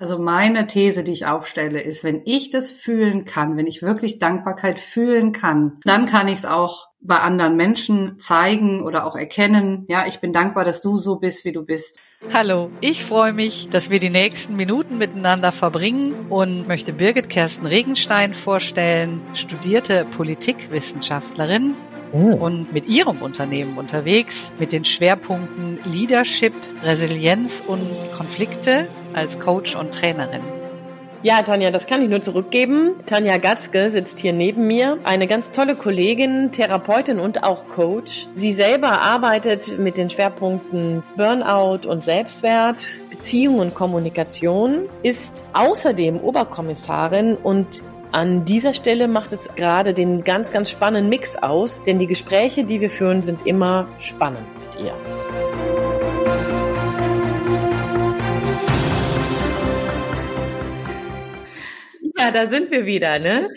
Also 0.00 0.18
meine 0.18 0.66
These, 0.66 1.04
die 1.04 1.12
ich 1.12 1.26
aufstelle, 1.26 1.82
ist, 1.82 2.02
wenn 2.02 2.22
ich 2.24 2.48
das 2.48 2.70
fühlen 2.70 3.26
kann, 3.26 3.58
wenn 3.58 3.66
ich 3.66 3.82
wirklich 3.82 4.18
Dankbarkeit 4.18 4.78
fühlen 4.78 5.32
kann, 5.32 5.78
dann 5.84 6.06
kann 6.06 6.26
ich 6.26 6.38
es 6.38 6.44
auch 6.46 6.88
bei 7.02 7.18
anderen 7.18 7.54
Menschen 7.54 8.18
zeigen 8.18 8.82
oder 8.82 9.04
auch 9.04 9.14
erkennen. 9.14 9.84
Ja, 9.90 10.06
ich 10.08 10.20
bin 10.20 10.32
dankbar, 10.32 10.64
dass 10.64 10.80
du 10.80 10.96
so 10.96 11.16
bist, 11.16 11.44
wie 11.44 11.52
du 11.52 11.66
bist. 11.66 11.98
Hallo, 12.32 12.70
ich 12.80 13.04
freue 13.04 13.34
mich, 13.34 13.68
dass 13.68 13.90
wir 13.90 14.00
die 14.00 14.08
nächsten 14.08 14.56
Minuten 14.56 14.96
miteinander 14.96 15.52
verbringen 15.52 16.30
und 16.30 16.66
möchte 16.66 16.94
Birgit 16.94 17.28
Kersten 17.28 17.66
Regenstein 17.66 18.32
vorstellen, 18.32 19.20
studierte 19.34 20.06
Politikwissenschaftlerin 20.16 21.74
oh. 22.12 22.36
und 22.36 22.72
mit 22.72 22.86
ihrem 22.86 23.20
Unternehmen 23.20 23.76
unterwegs 23.76 24.50
mit 24.58 24.72
den 24.72 24.86
Schwerpunkten 24.86 25.78
Leadership, 25.84 26.54
Resilienz 26.82 27.62
und 27.66 27.86
Konflikte 28.16 28.88
als 29.14 29.38
Coach 29.38 29.76
und 29.76 29.94
Trainerin. 29.94 30.42
Ja, 31.22 31.42
Tanja, 31.42 31.70
das 31.70 31.84
kann 31.84 32.00
ich 32.00 32.08
nur 32.08 32.22
zurückgeben. 32.22 32.94
Tanja 33.04 33.36
Gatzke 33.36 33.90
sitzt 33.90 34.20
hier 34.20 34.32
neben 34.32 34.66
mir. 34.66 34.96
Eine 35.04 35.26
ganz 35.26 35.50
tolle 35.50 35.76
Kollegin, 35.76 36.50
Therapeutin 36.50 37.20
und 37.20 37.44
auch 37.44 37.68
Coach. 37.68 38.26
Sie 38.32 38.54
selber 38.54 39.02
arbeitet 39.02 39.78
mit 39.78 39.98
den 39.98 40.08
Schwerpunkten 40.08 41.02
Burnout 41.18 41.86
und 41.86 42.02
Selbstwert, 42.02 42.86
Beziehung 43.10 43.58
und 43.58 43.74
Kommunikation, 43.74 44.88
ist 45.02 45.44
außerdem 45.52 46.18
Oberkommissarin 46.20 47.36
und 47.36 47.84
an 48.12 48.46
dieser 48.46 48.72
Stelle 48.72 49.06
macht 49.06 49.32
es 49.32 49.50
gerade 49.54 49.92
den 49.92 50.24
ganz, 50.24 50.50
ganz 50.52 50.70
spannenden 50.70 51.10
Mix 51.10 51.36
aus, 51.36 51.82
denn 51.84 51.98
die 51.98 52.06
Gespräche, 52.06 52.64
die 52.64 52.80
wir 52.80 52.90
führen, 52.90 53.22
sind 53.22 53.46
immer 53.46 53.86
spannend 53.98 54.46
mit 54.58 54.86
ihr. 54.86 55.79
Ja, 62.20 62.30
da 62.30 62.46
sind 62.46 62.70
wir 62.70 62.84
wieder, 62.84 63.18
ne? 63.18 63.48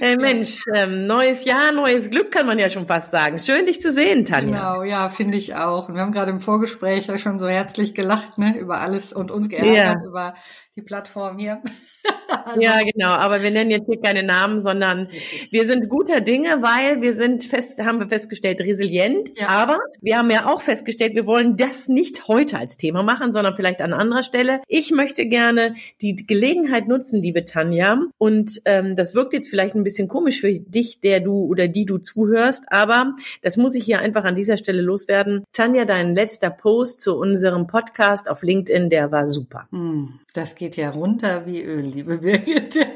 Hey 0.00 0.16
Mensch, 0.16 0.62
ähm, 0.76 1.08
neues 1.08 1.44
Jahr, 1.44 1.72
neues 1.72 2.08
Glück 2.08 2.30
kann 2.30 2.46
man 2.46 2.56
ja 2.60 2.70
schon 2.70 2.86
fast 2.86 3.10
sagen. 3.10 3.40
Schön, 3.40 3.66
dich 3.66 3.80
zu 3.80 3.90
sehen, 3.90 4.24
Tanja. 4.24 4.74
Genau, 4.74 4.82
ja, 4.84 5.08
finde 5.08 5.36
ich 5.36 5.56
auch. 5.56 5.88
Und 5.88 5.96
wir 5.96 6.02
haben 6.02 6.12
gerade 6.12 6.30
im 6.30 6.40
Vorgespräch 6.40 7.08
ja 7.08 7.18
schon 7.18 7.40
so 7.40 7.48
herzlich 7.48 7.96
gelacht, 7.96 8.38
ne, 8.38 8.56
über 8.56 8.80
alles 8.80 9.12
und 9.12 9.32
uns 9.32 9.48
geärgert 9.48 10.00
ja. 10.00 10.06
über 10.06 10.34
die 10.76 10.82
Plattform 10.82 11.38
hier. 11.38 11.60
also, 12.44 12.60
ja, 12.60 12.78
genau. 12.82 13.08
Aber 13.08 13.42
wir 13.42 13.50
nennen 13.50 13.70
jetzt 13.72 13.86
hier 13.86 14.00
keine 14.00 14.22
Namen, 14.22 14.62
sondern 14.62 15.08
wir 15.50 15.66
sind 15.66 15.88
guter 15.88 16.20
Dinge, 16.20 16.62
weil 16.62 17.02
wir 17.02 17.14
sind 17.14 17.42
fest, 17.44 17.80
haben 17.84 17.98
wir 17.98 18.08
festgestellt, 18.08 18.60
resilient. 18.60 19.32
Ja. 19.36 19.48
Aber 19.48 19.80
wir 20.00 20.16
haben 20.16 20.30
ja 20.30 20.46
auch 20.46 20.60
festgestellt, 20.60 21.16
wir 21.16 21.26
wollen 21.26 21.56
das 21.56 21.88
nicht 21.88 22.28
heute 22.28 22.56
als 22.56 22.76
Thema 22.76 23.02
machen, 23.02 23.32
sondern 23.32 23.56
vielleicht 23.56 23.82
an 23.82 23.92
anderer 23.92 24.22
Stelle. 24.22 24.60
Ich 24.68 24.92
möchte 24.92 25.26
gerne 25.26 25.74
die 26.00 26.14
Gelegenheit 26.14 26.86
nutzen, 26.86 27.20
liebe 27.20 27.44
Tanja. 27.44 27.98
Und 28.16 28.62
ähm, 28.64 28.94
das 28.94 29.14
wirkt 29.16 29.32
jetzt 29.32 29.48
vielleicht 29.48 29.74
ein 29.74 29.82
bisschen 29.82 29.87
komisch 30.08 30.40
für 30.40 30.52
dich, 30.52 31.00
der 31.00 31.20
du 31.20 31.44
oder 31.44 31.68
die 31.68 31.86
du 31.86 31.98
zuhörst, 31.98 32.64
aber 32.68 33.14
das 33.42 33.56
muss 33.56 33.74
ich 33.74 33.84
hier 33.84 34.00
einfach 34.00 34.24
an 34.24 34.34
dieser 34.34 34.56
Stelle 34.56 34.82
loswerden. 34.82 35.44
Tanja, 35.52 35.84
dein 35.84 36.14
letzter 36.14 36.50
Post 36.50 37.00
zu 37.00 37.16
unserem 37.16 37.66
Podcast 37.66 38.30
auf 38.30 38.42
LinkedIn, 38.42 38.90
der 38.90 39.10
war 39.12 39.26
super. 39.26 39.68
Hm, 39.70 40.20
das 40.34 40.54
geht 40.54 40.76
ja 40.76 40.90
runter 40.90 41.46
wie 41.46 41.62
Öl, 41.62 41.84
liebe 41.84 42.18
Birgit. 42.18 42.78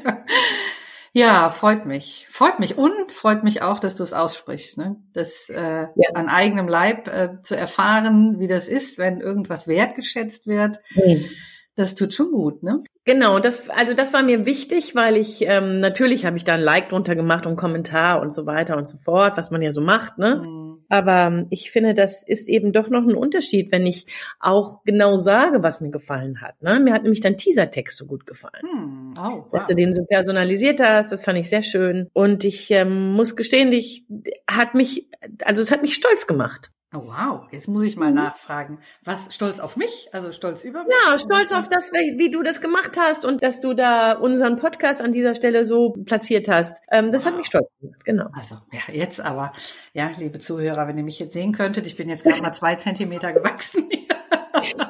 Ja, 1.15 1.49
freut 1.49 1.85
mich. 1.85 2.25
Freut 2.31 2.59
mich 2.59 2.75
und 2.75 3.11
freut 3.11 3.43
mich 3.43 3.61
auch, 3.61 3.77
dass 3.77 3.95
du 3.95 4.01
es 4.01 4.13
aussprichst. 4.13 4.79
Ne? 4.79 4.95
Das 5.13 5.47
äh, 5.49 5.83
ja. 5.83 6.09
an 6.15 6.27
eigenem 6.27 6.67
Leib 6.67 7.07
äh, 7.07 7.39
zu 7.43 7.55
erfahren, 7.55 8.39
wie 8.39 8.47
das 8.47 8.67
ist, 8.67 8.97
wenn 8.97 9.21
irgendwas 9.21 9.67
wertgeschätzt 9.67 10.47
wird. 10.47 10.79
Mhm. 10.95 11.29
Das 11.75 11.95
tut 11.95 12.13
schon 12.13 12.31
gut, 12.31 12.61
ne? 12.61 12.83
Genau, 13.03 13.39
das, 13.39 13.69
also 13.69 13.93
das 13.93 14.13
war 14.13 14.21
mir 14.21 14.45
wichtig, 14.45 14.95
weil 14.95 15.17
ich, 15.17 15.41
ähm, 15.41 15.79
natürlich 15.79 16.25
habe 16.25 16.37
ich 16.37 16.43
da 16.43 16.53
ein 16.53 16.61
Like 16.61 16.89
drunter 16.89 17.15
gemacht 17.15 17.45
und 17.47 17.55
Kommentar 17.55 18.21
und 18.21 18.33
so 18.33 18.45
weiter 18.45 18.77
und 18.77 18.87
so 18.87 18.97
fort, 18.97 19.37
was 19.37 19.49
man 19.49 19.61
ja 19.61 19.71
so 19.71 19.81
macht, 19.81 20.17
ne? 20.19 20.43
Mhm. 20.45 20.73
Aber 20.89 21.21
ähm, 21.21 21.47
ich 21.49 21.71
finde, 21.71 21.95
das 21.95 22.21
ist 22.21 22.47
eben 22.47 22.71
doch 22.71 22.87
noch 22.89 23.01
ein 23.01 23.15
Unterschied, 23.15 23.71
wenn 23.71 23.87
ich 23.87 24.05
auch 24.39 24.83
genau 24.83 25.15
sage, 25.15 25.63
was 25.63 25.81
mir 25.81 25.89
gefallen 25.89 26.41
hat. 26.41 26.61
Ne? 26.61 26.79
Mir 26.79 26.93
hat 26.93 27.01
nämlich 27.01 27.21
dein 27.21 27.35
Teasertext 27.35 27.97
so 27.97 28.05
gut 28.05 28.27
gefallen. 28.27 28.61
Mhm. 28.61 29.13
Oh, 29.17 29.45
wow. 29.49 29.51
Dass 29.51 29.67
du 29.67 29.75
den 29.75 29.95
so 29.95 30.03
personalisiert 30.05 30.79
hast, 30.81 31.11
das 31.11 31.23
fand 31.23 31.39
ich 31.39 31.49
sehr 31.49 31.63
schön. 31.63 32.09
Und 32.13 32.43
ich 32.43 32.69
ähm, 32.69 33.13
muss 33.13 33.35
gestehen, 33.35 33.71
ich 33.71 34.05
hat 34.47 34.75
mich, 34.75 35.09
also 35.43 35.63
es 35.63 35.71
hat 35.71 35.81
mich 35.81 35.95
stolz 35.95 36.27
gemacht. 36.27 36.71
Oh, 36.95 37.07
wow, 37.07 37.47
jetzt 37.51 37.67
muss 37.67 37.83
ich 37.83 37.97
mal 37.97 38.09
mhm. 38.09 38.17
nachfragen. 38.17 38.77
Was, 39.03 39.33
stolz 39.33 39.59
auf 39.59 39.75
mich? 39.77 40.09
Also 40.11 40.31
stolz 40.31 40.63
über 40.63 40.83
mich? 40.83 40.93
Ja, 41.07 41.17
stolz 41.17 41.51
auf 41.51 41.67
das, 41.67 41.91
wie 41.91 42.29
du 42.29 42.43
das 42.43 42.61
gemacht 42.61 42.97
hast 42.99 43.25
und 43.25 43.41
dass 43.41 43.61
du 43.61 43.73
da 43.73 44.11
unseren 44.13 44.57
Podcast 44.57 45.01
an 45.01 45.11
dieser 45.11 45.33
Stelle 45.33 45.65
so 45.65 45.91
platziert 46.05 46.47
hast. 46.47 46.83
Ähm, 46.91 47.11
das 47.11 47.25
wow. 47.25 47.31
hat 47.31 47.37
mich 47.37 47.47
stolz 47.47 47.67
gemacht, 47.81 48.05
genau. 48.05 48.27
Also, 48.33 48.57
ja, 48.71 48.93
jetzt 48.93 49.19
aber, 49.21 49.53
ja, 49.93 50.11
liebe 50.19 50.37
Zuhörer, 50.37 50.87
wenn 50.87 50.97
ihr 50.97 51.03
mich 51.03 51.17
jetzt 51.17 51.33
sehen 51.33 51.51
könntet, 51.51 51.87
ich 51.87 51.95
bin 51.95 52.09
jetzt 52.09 52.23
gerade 52.23 52.41
mal 52.43 52.53
zwei 52.53 52.75
Zentimeter 52.75 53.33
gewachsen. 53.33 53.89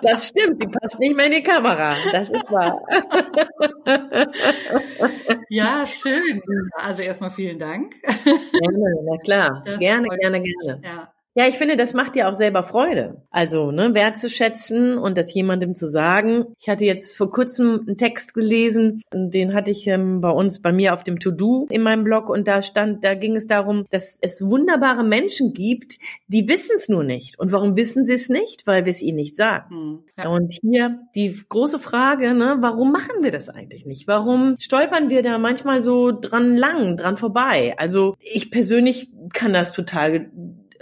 Das 0.02 0.28
stimmt, 0.28 0.60
sie 0.60 0.68
passt 0.68 1.00
nicht 1.00 1.16
mehr 1.16 1.28
in 1.28 1.32
die 1.32 1.42
Kamera. 1.42 1.96
Das 2.12 2.30
ist 2.30 2.52
wahr. 2.52 2.82
Ja, 5.50 5.86
schön. 5.88 6.42
Also 6.76 7.02
erstmal 7.02 7.30
vielen 7.30 7.58
Dank. 7.58 7.96
Gerne, 8.02 8.94
na 9.06 9.18
klar. 9.18 9.62
Das 9.66 9.80
gerne, 9.80 10.08
gerne, 10.20 10.42
gerne. 10.42 10.82
Ja. 10.84 11.13
Ja, 11.36 11.48
ich 11.48 11.56
finde, 11.56 11.76
das 11.76 11.96
macht 11.96 12.14
dir 12.14 12.30
auch 12.30 12.36
selber 12.36 12.64
Freude. 12.64 13.24
Also, 13.32 13.72
ne, 13.72 13.96
wertzuschätzen 13.96 15.00
und 15.00 15.18
das 15.18 15.34
jemandem 15.34 15.74
zu 15.74 15.88
sagen. 15.88 16.46
Ich 16.60 16.70
hatte 16.70 16.86
jetzt 16.86 17.18
vor 17.18 17.32
kurzem 17.32 17.86
einen 17.88 17.98
Text 17.98 18.36
gelesen, 18.36 19.02
den 19.12 19.56
hatte 19.56 19.72
ich 19.72 19.88
ähm, 19.88 20.22
bei 20.22 20.30
uns, 20.30 20.62
bei 20.62 20.72
mir 20.72 20.94
auf 20.94 21.04
dem 21.04 21.20
To-Do 21.20 21.66
in 21.72 21.82
meinem 21.82 22.04
Blog 22.04 22.30
und 22.30 22.48
da 22.48 22.62
stand, 22.62 23.04
da 23.04 23.16
ging 23.16 23.36
es 23.36 23.48
darum, 23.48 23.86
dass 23.90 24.20
es 24.22 24.48
wunderbare 24.48 25.04
Menschen 25.04 25.54
gibt, 25.54 25.98
die 26.28 26.48
wissen 26.48 26.74
es 26.76 26.88
nur 26.88 27.04
nicht. 27.04 27.40
Und 27.40 27.52
warum 27.52 27.76
wissen 27.76 28.04
sie 28.04 28.14
es 28.14 28.30
nicht? 28.30 28.68
Weil 28.68 28.86
wir 28.86 28.92
es 28.92 29.02
ihnen 29.02 29.18
nicht 29.18 29.36
sagen. 29.36 29.70
Hm, 29.70 30.00
ja. 30.16 30.30
Und 30.30 30.54
hier 30.62 31.00
die 31.16 31.36
große 31.50 31.80
Frage, 31.80 32.36
ne, 32.36 32.58
warum 32.60 32.92
machen 32.92 33.24
wir 33.24 33.32
das 33.32 33.50
eigentlich 33.50 33.88
nicht? 33.88 34.08
Warum 34.08 34.56
stolpern 34.60 35.10
wir 35.10 35.24
da 35.24 35.40
manchmal 35.40 35.82
so 35.82 36.12
dran 36.12 36.56
lang, 36.56 36.96
dran 36.96 37.18
vorbei? 37.18 37.74
Also, 37.78 38.16
ich 38.20 38.52
persönlich 38.52 39.10
kann 39.34 39.52
das 39.52 39.72
total 39.72 40.30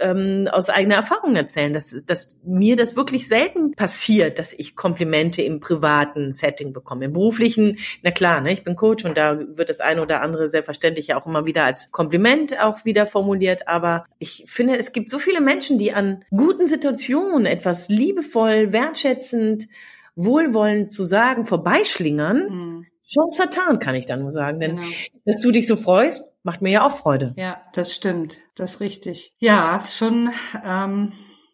ähm, 0.02 0.48
aus 0.50 0.68
eigener 0.68 0.96
Erfahrung 0.96 1.36
erzählen, 1.36 1.72
dass, 1.72 2.02
dass 2.04 2.36
mir 2.44 2.76
das 2.76 2.96
wirklich 2.96 3.28
selten 3.28 3.72
passiert, 3.72 4.38
dass 4.38 4.52
ich 4.52 4.76
Komplimente 4.76 5.42
im 5.42 5.60
privaten 5.60 6.32
Setting 6.32 6.72
bekomme. 6.72 7.06
Im 7.06 7.12
beruflichen, 7.12 7.78
na 8.02 8.10
klar, 8.10 8.40
ne, 8.40 8.52
ich 8.52 8.64
bin 8.64 8.76
Coach 8.76 9.04
und 9.04 9.16
da 9.16 9.38
wird 9.38 9.68
das 9.68 9.80
eine 9.80 10.02
oder 10.02 10.20
andere 10.20 10.48
selbstverständlich 10.48 11.08
ja 11.08 11.20
auch 11.20 11.26
immer 11.26 11.46
wieder 11.46 11.64
als 11.64 11.90
Kompliment 11.90 12.60
auch 12.60 12.84
wieder 12.84 13.06
formuliert. 13.06 13.68
Aber 13.68 14.04
ich 14.18 14.44
finde, 14.48 14.76
es 14.76 14.92
gibt 14.92 15.10
so 15.10 15.18
viele 15.18 15.40
Menschen, 15.40 15.78
die 15.78 15.92
an 15.92 16.24
guten 16.30 16.66
Situationen 16.66 17.46
etwas 17.46 17.88
liebevoll, 17.88 18.72
wertschätzend, 18.72 19.68
wohlwollend 20.16 20.90
zu 20.90 21.04
sagen, 21.04 21.46
vorbeischlingern. 21.46 22.48
Mhm. 22.48 22.86
Chance 23.06 23.36
vertan, 23.36 23.78
kann 23.78 23.94
ich 23.94 24.06
dann 24.06 24.20
nur 24.20 24.30
sagen. 24.30 24.60
Denn 24.60 24.76
genau. 24.76 24.88
dass 25.24 25.40
du 25.40 25.50
dich 25.50 25.66
so 25.66 25.76
freust, 25.76 26.31
macht 26.42 26.62
mir 26.62 26.70
ja 26.70 26.86
auch 26.86 26.92
Freude. 26.92 27.34
Ja, 27.36 27.62
das 27.72 27.94
stimmt. 27.94 28.38
Das 28.54 28.74
ist 28.74 28.80
richtig. 28.80 29.34
Ja, 29.38 29.80
schon 29.80 30.30
ähm, 30.64 31.12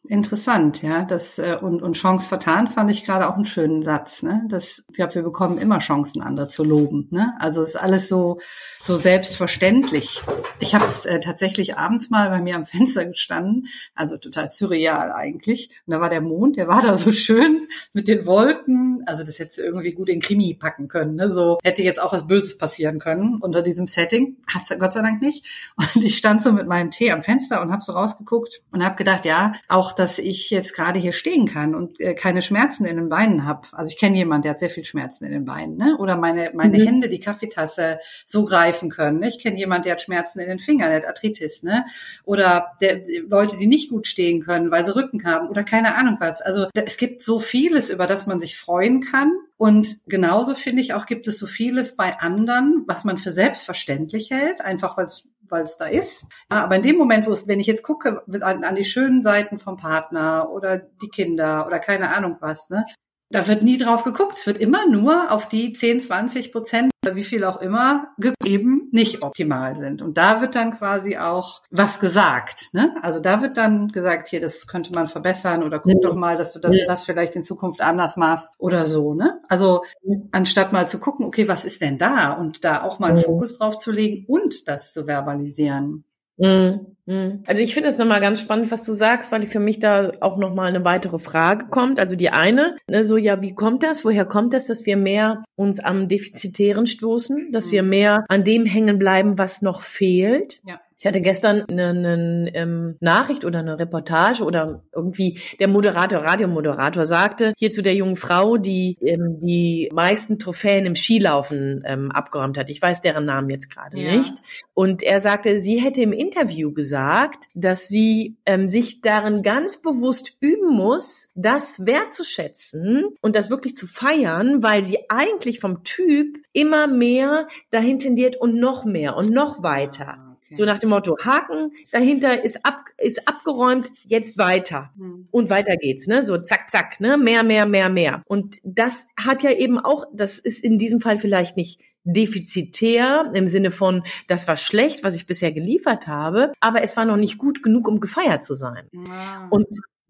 interessant, 0.08 0.82
ja. 0.82 1.04
Das 1.04 1.38
äh, 1.38 1.58
und, 1.60 1.82
und 1.82 1.94
Chance 1.94 2.28
vertan 2.28 2.66
fand 2.68 2.90
ich 2.90 3.04
gerade 3.04 3.28
auch 3.28 3.34
einen 3.34 3.44
schönen 3.44 3.82
Satz. 3.82 4.22
Ne? 4.22 4.44
Das, 4.48 4.82
ich 4.88 4.96
glaube, 4.96 5.14
wir 5.14 5.22
bekommen 5.22 5.58
immer 5.58 5.78
Chancen, 5.78 6.22
andere 6.22 6.48
zu 6.48 6.64
loben. 6.64 7.08
Ne? 7.10 7.34
Also 7.38 7.62
ist 7.62 7.76
alles 7.76 8.08
so 8.08 8.38
so 8.82 8.96
selbstverständlich. 8.96 10.22
Ich 10.60 10.74
habe 10.74 10.86
äh, 11.04 11.20
tatsächlich 11.20 11.76
abends 11.76 12.10
mal 12.10 12.30
bei 12.30 12.40
mir 12.40 12.56
am 12.56 12.64
Fenster 12.64 13.04
gestanden, 13.04 13.68
also 13.94 14.16
total 14.16 14.48
surreal 14.50 15.12
eigentlich. 15.12 15.70
Und 15.86 15.92
da 15.92 16.00
war 16.00 16.08
der 16.08 16.20
Mond, 16.20 16.56
der 16.56 16.68
war 16.68 16.80
da 16.82 16.96
so 16.96 17.10
schön 17.12 17.68
mit 17.92 18.08
den 18.08 18.24
Wolken. 18.24 19.02
Also 19.06 19.24
das 19.24 19.38
hätte 19.38 19.62
irgendwie 19.62 19.92
gut 19.92 20.08
in 20.08 20.20
Krimi 20.20 20.54
packen 20.54 20.88
können. 20.88 21.16
Ne? 21.16 21.30
So 21.30 21.58
hätte 21.62 21.82
jetzt 21.82 22.00
auch 22.00 22.12
was 22.12 22.26
Böses 22.26 22.56
passieren 22.56 22.98
können 22.98 23.38
unter 23.40 23.62
diesem 23.62 23.86
Setting. 23.86 24.36
Hat's 24.46 24.72
Gott 24.78 24.92
sei 24.92 25.02
Dank 25.02 25.20
nicht. 25.20 25.44
Und 25.76 26.04
ich 26.04 26.16
stand 26.16 26.42
so 26.42 26.52
mit 26.52 26.66
meinem 26.66 26.90
Tee 26.90 27.10
am 27.10 27.22
Fenster 27.22 27.60
und 27.60 27.72
habe 27.72 27.82
so 27.82 27.92
rausgeguckt 27.92 28.62
und 28.70 28.84
habe 28.84 28.96
gedacht, 28.96 29.26
ja, 29.26 29.52
auch 29.68 29.92
dass 29.98 30.18
ich 30.18 30.50
jetzt 30.50 30.74
gerade 30.74 30.98
hier 30.98 31.12
stehen 31.12 31.46
kann 31.46 31.74
und 31.74 32.00
äh, 32.00 32.14
keine 32.14 32.42
Schmerzen 32.42 32.84
in 32.84 32.96
den 32.96 33.08
Beinen 33.08 33.44
habe. 33.44 33.66
Also 33.72 33.90
ich 33.90 33.98
kenne 33.98 34.16
jemanden, 34.16 34.42
der 34.42 34.52
hat 34.52 34.60
sehr 34.60 34.70
viel 34.70 34.84
Schmerzen 34.84 35.24
in 35.24 35.32
den 35.32 35.44
Beinen. 35.44 35.76
Ne? 35.76 35.96
Oder 35.98 36.16
meine, 36.16 36.52
meine 36.54 36.78
mhm. 36.78 36.86
Hände, 36.86 37.08
die 37.08 37.20
Kaffeetasse 37.20 37.98
so 38.24 38.44
greifen 38.44 38.90
können. 38.90 39.20
Ne? 39.20 39.28
Ich 39.28 39.38
kenne 39.38 39.56
jemanden, 39.56 39.84
der 39.84 39.92
hat 39.92 40.02
Schmerzen 40.02 40.40
in 40.40 40.48
den 40.48 40.58
Fingern, 40.58 40.90
der 40.90 41.00
hat 41.00 41.06
Arthritis. 41.06 41.62
Ne? 41.62 41.84
Oder 42.24 42.72
der, 42.80 43.02
Leute, 43.28 43.56
die 43.56 43.66
nicht 43.66 43.90
gut 43.90 44.06
stehen 44.06 44.42
können, 44.42 44.70
weil 44.70 44.84
sie 44.84 44.94
Rücken 44.94 45.24
haben 45.24 45.48
oder 45.48 45.64
keine 45.64 45.94
Ahnung 45.94 46.16
was. 46.20 46.40
Also 46.42 46.66
es 46.74 46.96
gibt 46.96 47.22
so 47.22 47.40
vieles, 47.40 47.90
über 47.90 48.06
das 48.06 48.26
man 48.26 48.40
sich 48.40 48.56
freuen 48.56 49.00
kann. 49.00 49.32
Und 49.58 49.98
genauso 50.06 50.54
finde 50.54 50.80
ich 50.80 50.94
auch, 50.94 51.04
gibt 51.04 51.26
es 51.26 51.38
so 51.38 51.46
vieles 51.46 51.96
bei 51.96 52.16
anderen, 52.20 52.84
was 52.86 53.04
man 53.04 53.18
für 53.18 53.32
selbstverständlich 53.32 54.30
hält, 54.30 54.60
einfach 54.60 54.96
weil 54.96 55.62
es 55.64 55.76
da 55.76 55.86
ist. 55.86 56.26
Ja, 56.50 56.62
aber 56.62 56.76
in 56.76 56.82
dem 56.82 56.96
Moment, 56.96 57.26
wo 57.26 57.32
es, 57.32 57.48
wenn 57.48 57.58
ich 57.58 57.66
jetzt 57.66 57.82
gucke 57.82 58.22
an, 58.40 58.62
an, 58.62 58.76
die 58.76 58.84
schönen 58.84 59.24
Seiten 59.24 59.58
vom 59.58 59.76
Partner 59.76 60.48
oder 60.50 60.78
die 60.78 61.08
Kinder 61.08 61.66
oder 61.66 61.80
keine 61.80 62.14
Ahnung 62.14 62.36
was, 62.40 62.70
ne, 62.70 62.86
da 63.30 63.46
wird 63.46 63.62
nie 63.62 63.76
drauf 63.76 64.04
geguckt. 64.04 64.38
Es 64.38 64.46
wird 64.46 64.58
immer 64.58 64.88
nur 64.88 65.30
auf 65.30 65.48
die 65.48 65.72
10, 65.72 66.00
20 66.00 66.52
Prozent 66.52 66.90
oder 67.04 67.14
wie 67.14 67.24
viel 67.24 67.44
auch 67.44 67.60
immer 67.60 68.08
eben 68.44 68.88
nicht 68.90 69.22
optimal 69.22 69.76
sind. 69.76 70.02
Und 70.02 70.16
da 70.16 70.40
wird 70.40 70.54
dann 70.54 70.76
quasi 70.76 71.18
auch 71.18 71.62
was 71.70 72.00
gesagt. 72.00 72.70
Ne? 72.72 72.94
Also 73.02 73.20
da 73.20 73.42
wird 73.42 73.56
dann 73.56 73.88
gesagt, 73.88 74.28
hier, 74.28 74.40
das 74.40 74.66
könnte 74.66 74.92
man 74.92 75.08
verbessern 75.08 75.62
oder 75.62 75.78
guck 75.78 76.00
doch 76.02 76.14
mal, 76.14 76.36
dass 76.36 76.52
du 76.52 76.58
das, 76.58 76.74
das 76.86 77.04
vielleicht 77.04 77.36
in 77.36 77.42
Zukunft 77.42 77.80
anders 77.82 78.16
machst 78.16 78.54
oder 78.58 78.86
so. 78.86 79.14
Ne? 79.14 79.40
Also 79.48 79.84
anstatt 80.32 80.72
mal 80.72 80.88
zu 80.88 80.98
gucken, 80.98 81.26
okay, 81.26 81.48
was 81.48 81.64
ist 81.64 81.82
denn 81.82 81.98
da? 81.98 82.32
Und 82.32 82.64
da 82.64 82.82
auch 82.82 82.98
mal 82.98 83.10
einen 83.10 83.18
Fokus 83.18 83.58
drauf 83.58 83.76
zu 83.76 83.92
legen 83.92 84.24
und 84.26 84.68
das 84.68 84.92
zu 84.92 85.06
verbalisieren. 85.06 86.04
Mhm. 86.38 86.86
Mhm. 87.08 87.42
Also 87.46 87.62
ich 87.62 87.72
finde 87.72 87.88
es 87.88 87.96
nochmal 87.96 88.20
ganz 88.20 88.40
spannend, 88.40 88.70
was 88.70 88.82
du 88.82 88.92
sagst, 88.92 89.32
weil 89.32 89.46
für 89.46 89.60
mich 89.60 89.80
da 89.80 90.12
auch 90.20 90.36
nochmal 90.36 90.68
eine 90.68 90.84
weitere 90.84 91.18
Frage 91.18 91.66
kommt. 91.68 91.98
Also 91.98 92.16
die 92.16 92.28
eine, 92.28 92.76
ne, 92.86 93.02
so 93.04 93.16
ja, 93.16 93.40
wie 93.40 93.54
kommt 93.54 93.82
das? 93.82 94.04
Woher 94.04 94.26
kommt 94.26 94.52
das, 94.52 94.66
dass 94.66 94.84
wir 94.84 94.98
mehr 94.98 95.42
uns 95.56 95.80
am 95.80 96.06
Defizitären 96.06 96.86
stoßen, 96.86 97.50
dass 97.50 97.72
wir 97.72 97.82
mhm. 97.82 97.88
mehr 97.88 98.24
an 98.28 98.44
dem 98.44 98.66
hängen 98.66 98.98
bleiben, 98.98 99.38
was 99.38 99.62
noch 99.62 99.80
fehlt? 99.80 100.60
Ja. 100.66 100.80
Ich 100.98 101.06
hatte 101.06 101.20
gestern 101.20 101.62
eine, 101.70 101.90
eine 101.90 102.50
ähm, 102.54 102.96
Nachricht 102.98 103.44
oder 103.44 103.60
eine 103.60 103.78
Reportage 103.78 104.42
oder 104.42 104.82
irgendwie 104.92 105.38
der 105.60 105.68
Moderator, 105.68 106.24
Radiomoderator 106.24 107.06
sagte 107.06 107.52
hier 107.56 107.70
zu 107.70 107.82
der 107.82 107.94
jungen 107.94 108.16
Frau, 108.16 108.56
die 108.56 108.98
ähm, 109.00 109.38
die 109.40 109.88
meisten 109.92 110.40
Trophäen 110.40 110.86
im 110.86 110.96
Skilaufen 110.96 111.84
ähm, 111.86 112.10
abgeräumt 112.10 112.58
hat. 112.58 112.68
Ich 112.68 112.82
weiß 112.82 113.00
deren 113.00 113.26
Namen 113.26 113.48
jetzt 113.48 113.70
gerade 113.70 113.96
ja. 113.96 114.16
nicht. 114.16 114.34
Und 114.74 115.04
er 115.04 115.20
sagte, 115.20 115.60
sie 115.60 115.76
hätte 115.76 116.02
im 116.02 116.12
Interview 116.12 116.72
gesagt, 116.72 117.44
dass 117.54 117.86
sie 117.86 118.36
ähm, 118.44 118.68
sich 118.68 119.00
darin 119.00 119.42
ganz 119.42 119.80
bewusst 119.80 120.36
üben 120.40 120.74
muss, 120.74 121.30
das 121.36 121.86
wertzuschätzen 121.86 123.04
und 123.20 123.36
das 123.36 123.50
wirklich 123.50 123.76
zu 123.76 123.86
feiern, 123.86 124.64
weil 124.64 124.82
sie 124.82 124.98
eigentlich 125.08 125.60
vom 125.60 125.84
Typ 125.84 126.38
immer 126.52 126.88
mehr 126.88 127.46
dahin 127.70 128.00
tendiert 128.00 128.34
und 128.34 128.56
noch 128.56 128.84
mehr 128.84 129.16
und 129.16 129.30
noch 129.30 129.62
weiter. 129.62 130.27
So 130.50 130.64
nach 130.64 130.78
dem 130.78 130.90
Motto, 130.90 131.16
Haken, 131.24 131.72
dahinter 131.92 132.44
ist 132.44 132.64
ab, 132.64 132.86
ist 132.98 133.28
abgeräumt, 133.28 133.90
jetzt 134.06 134.38
weiter. 134.38 134.90
Mhm. 134.96 135.28
Und 135.30 135.50
weiter 135.50 135.76
geht's, 135.76 136.06
ne? 136.06 136.24
So 136.24 136.38
zack, 136.38 136.70
zack, 136.70 137.00
ne? 137.00 137.16
Mehr, 137.18 137.42
mehr, 137.42 137.66
mehr, 137.66 137.88
mehr. 137.88 138.22
Und 138.26 138.58
das 138.64 139.06
hat 139.18 139.42
ja 139.42 139.50
eben 139.50 139.78
auch, 139.78 140.06
das 140.12 140.38
ist 140.38 140.64
in 140.64 140.78
diesem 140.78 141.00
Fall 141.00 141.18
vielleicht 141.18 141.56
nicht 141.56 141.80
defizitär 142.04 143.30
im 143.34 143.46
Sinne 143.46 143.70
von, 143.70 144.02
das 144.26 144.48
war 144.48 144.56
schlecht, 144.56 145.04
was 145.04 145.14
ich 145.14 145.26
bisher 145.26 145.52
geliefert 145.52 146.06
habe, 146.06 146.52
aber 146.60 146.82
es 146.82 146.96
war 146.96 147.04
noch 147.04 147.18
nicht 147.18 147.36
gut 147.38 147.62
genug, 147.62 147.86
um 147.86 148.00
gefeiert 148.00 148.44
zu 148.44 148.54
sein. 148.54 148.88
Ja. 148.92 149.48
Und 149.50 149.66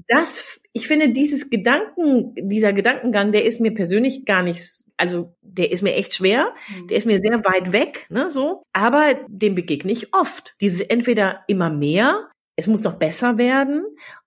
das, 0.07 0.61
ich 0.79 0.87
finde, 0.87 1.11
dieses 1.11 1.51
Gedanken, 1.51 2.35
dieser 2.37 2.73
Gedankengang, 2.73 3.33
der 3.33 3.45
ist 3.45 3.61
mir 3.61 3.75
persönlich 3.75 4.25
gar 4.25 4.43
nicht 4.43 4.85
also 5.01 5.35
der 5.43 5.71
ist 5.71 5.83
mir 5.83 5.95
echt 5.95 6.15
schwer, 6.15 6.53
mhm. 6.69 6.89
der 6.89 6.97
ist 6.97 7.07
mir 7.07 7.21
sehr 7.21 7.39
weit 7.45 7.73
weg, 7.73 8.07
ne, 8.11 8.29
so. 8.29 8.63
Aber 8.73 9.15
dem 9.29 9.55
begegne 9.55 9.93
ich 9.93 10.13
oft. 10.13 10.57
Dieses 10.61 10.81
entweder 10.81 11.43
immer 11.47 11.71
mehr, 11.71 12.29
es 12.57 12.67
muss 12.67 12.83
noch 12.83 12.95
besser 12.95 13.39
werden, 13.39 13.85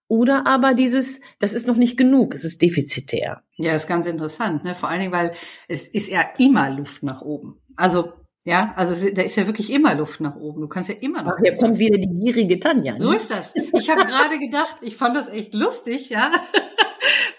oder 0.08 0.48
aber 0.48 0.74
dieses, 0.74 1.22
das 1.40 1.54
ist 1.54 1.68
noch 1.68 1.78
nicht 1.78 1.98
genug, 1.98 2.34
es 2.34 2.44
ist 2.44 2.62
defizitär. 2.62 3.44
Ja, 3.58 3.76
ist 3.76 3.88
ganz 3.88 4.08
interessant, 4.08 4.64
ne? 4.64 4.76
Vor 4.76 4.90
allen 4.90 5.02
Dingen, 5.02 5.14
weil 5.14 5.32
es 5.68 5.88
ist 5.88 6.10
ja 6.10 6.22
immer 6.38 6.70
Luft 6.70 7.04
nach 7.04 7.22
oben. 7.22 7.62
Also 7.76 8.14
ja, 8.44 8.74
also 8.76 9.10
da 9.12 9.22
ist 9.22 9.36
ja 9.36 9.46
wirklich 9.46 9.72
immer 9.72 9.94
Luft 9.96 10.20
nach 10.20 10.36
oben. 10.36 10.62
Du 10.62 10.68
kannst 10.68 10.90
ja 10.90 10.96
immer 11.00 11.22
noch. 11.22 11.34
Ach, 11.38 11.42
hier 11.44 11.56
kommt 11.58 11.78
wieder 11.78 11.98
die 11.98 12.10
gierige 12.10 12.60
Tanja. 12.60 12.94
Ne? 12.94 13.00
So 13.00 13.12
ist 13.12 13.30
das. 13.30 13.54
Ich 13.74 13.90
habe 13.90 14.06
gerade 14.06 14.40
gedacht, 14.40 14.78
ich 14.82 14.98
fand 14.98 15.16
das 15.16 15.30
echt 15.30 15.54
lustig, 15.54 16.10
ja 16.10 16.32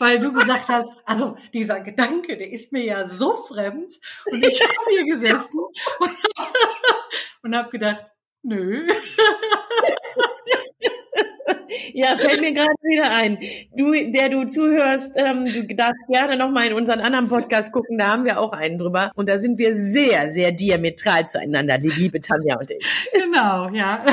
weil 0.02 0.19
du 0.19 0.32
gesagt 0.32 0.69
hast, 0.69 0.90
also 1.04 1.37
dieser 1.54 1.81
Gedanke, 1.81 2.37
der 2.37 2.50
ist 2.50 2.72
mir 2.72 2.84
ja 2.84 3.08
so 3.08 3.37
fremd. 3.37 4.00
Und 4.26 4.44
ich 4.44 4.60
habe 4.60 4.90
hier 4.90 5.04
gesessen 5.14 5.58
und, 5.58 6.10
und 7.43 7.56
habe 7.56 7.70
gedacht, 7.70 8.06
nö. 8.43 8.84
Ja, 11.94 12.16
fällt 12.18 12.40
mir 12.40 12.52
gerade 12.52 12.70
wieder 12.82 13.10
ein. 13.12 13.38
Du, 13.76 13.92
der 13.92 14.28
du 14.28 14.46
zuhörst, 14.46 15.12
ähm, 15.16 15.44
du 15.44 15.74
darfst 15.74 16.06
gerne 16.08 16.36
nochmal 16.36 16.66
in 16.68 16.72
unseren 16.74 17.00
anderen 17.00 17.28
Podcast 17.28 17.72
gucken, 17.72 17.98
da 17.98 18.08
haben 18.08 18.24
wir 18.24 18.40
auch 18.40 18.52
einen 18.52 18.78
drüber. 18.78 19.12
Und 19.14 19.28
da 19.28 19.38
sind 19.38 19.58
wir 19.58 19.74
sehr, 19.74 20.30
sehr 20.30 20.52
diametral 20.52 21.26
zueinander, 21.26 21.78
die 21.78 21.90
liebe 21.90 22.20
Tanja 22.20 22.58
und 22.58 22.70
ich. 22.70 22.84
Genau, 23.12 23.68
ja. 23.70 24.04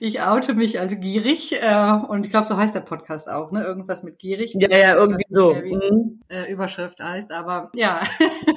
Ich 0.00 0.20
oute 0.20 0.54
mich 0.54 0.78
als 0.80 0.98
gierig 1.00 1.54
äh, 1.60 1.92
und 2.08 2.24
ich 2.24 2.30
glaube, 2.30 2.46
so 2.46 2.56
heißt 2.56 2.74
der 2.74 2.80
Podcast 2.80 3.28
auch, 3.28 3.50
ne? 3.50 3.64
Irgendwas 3.64 4.02
mit 4.02 4.18
gierig. 4.18 4.54
Ja, 4.58 4.68
ja, 4.70 4.94
irgendwie 4.94 5.24
so. 5.30 5.54
Wie, 5.56 5.74
mhm. 5.74 6.20
äh, 6.28 6.50
Überschrift 6.52 7.00
heißt, 7.00 7.32
aber 7.32 7.70
ja, 7.74 8.02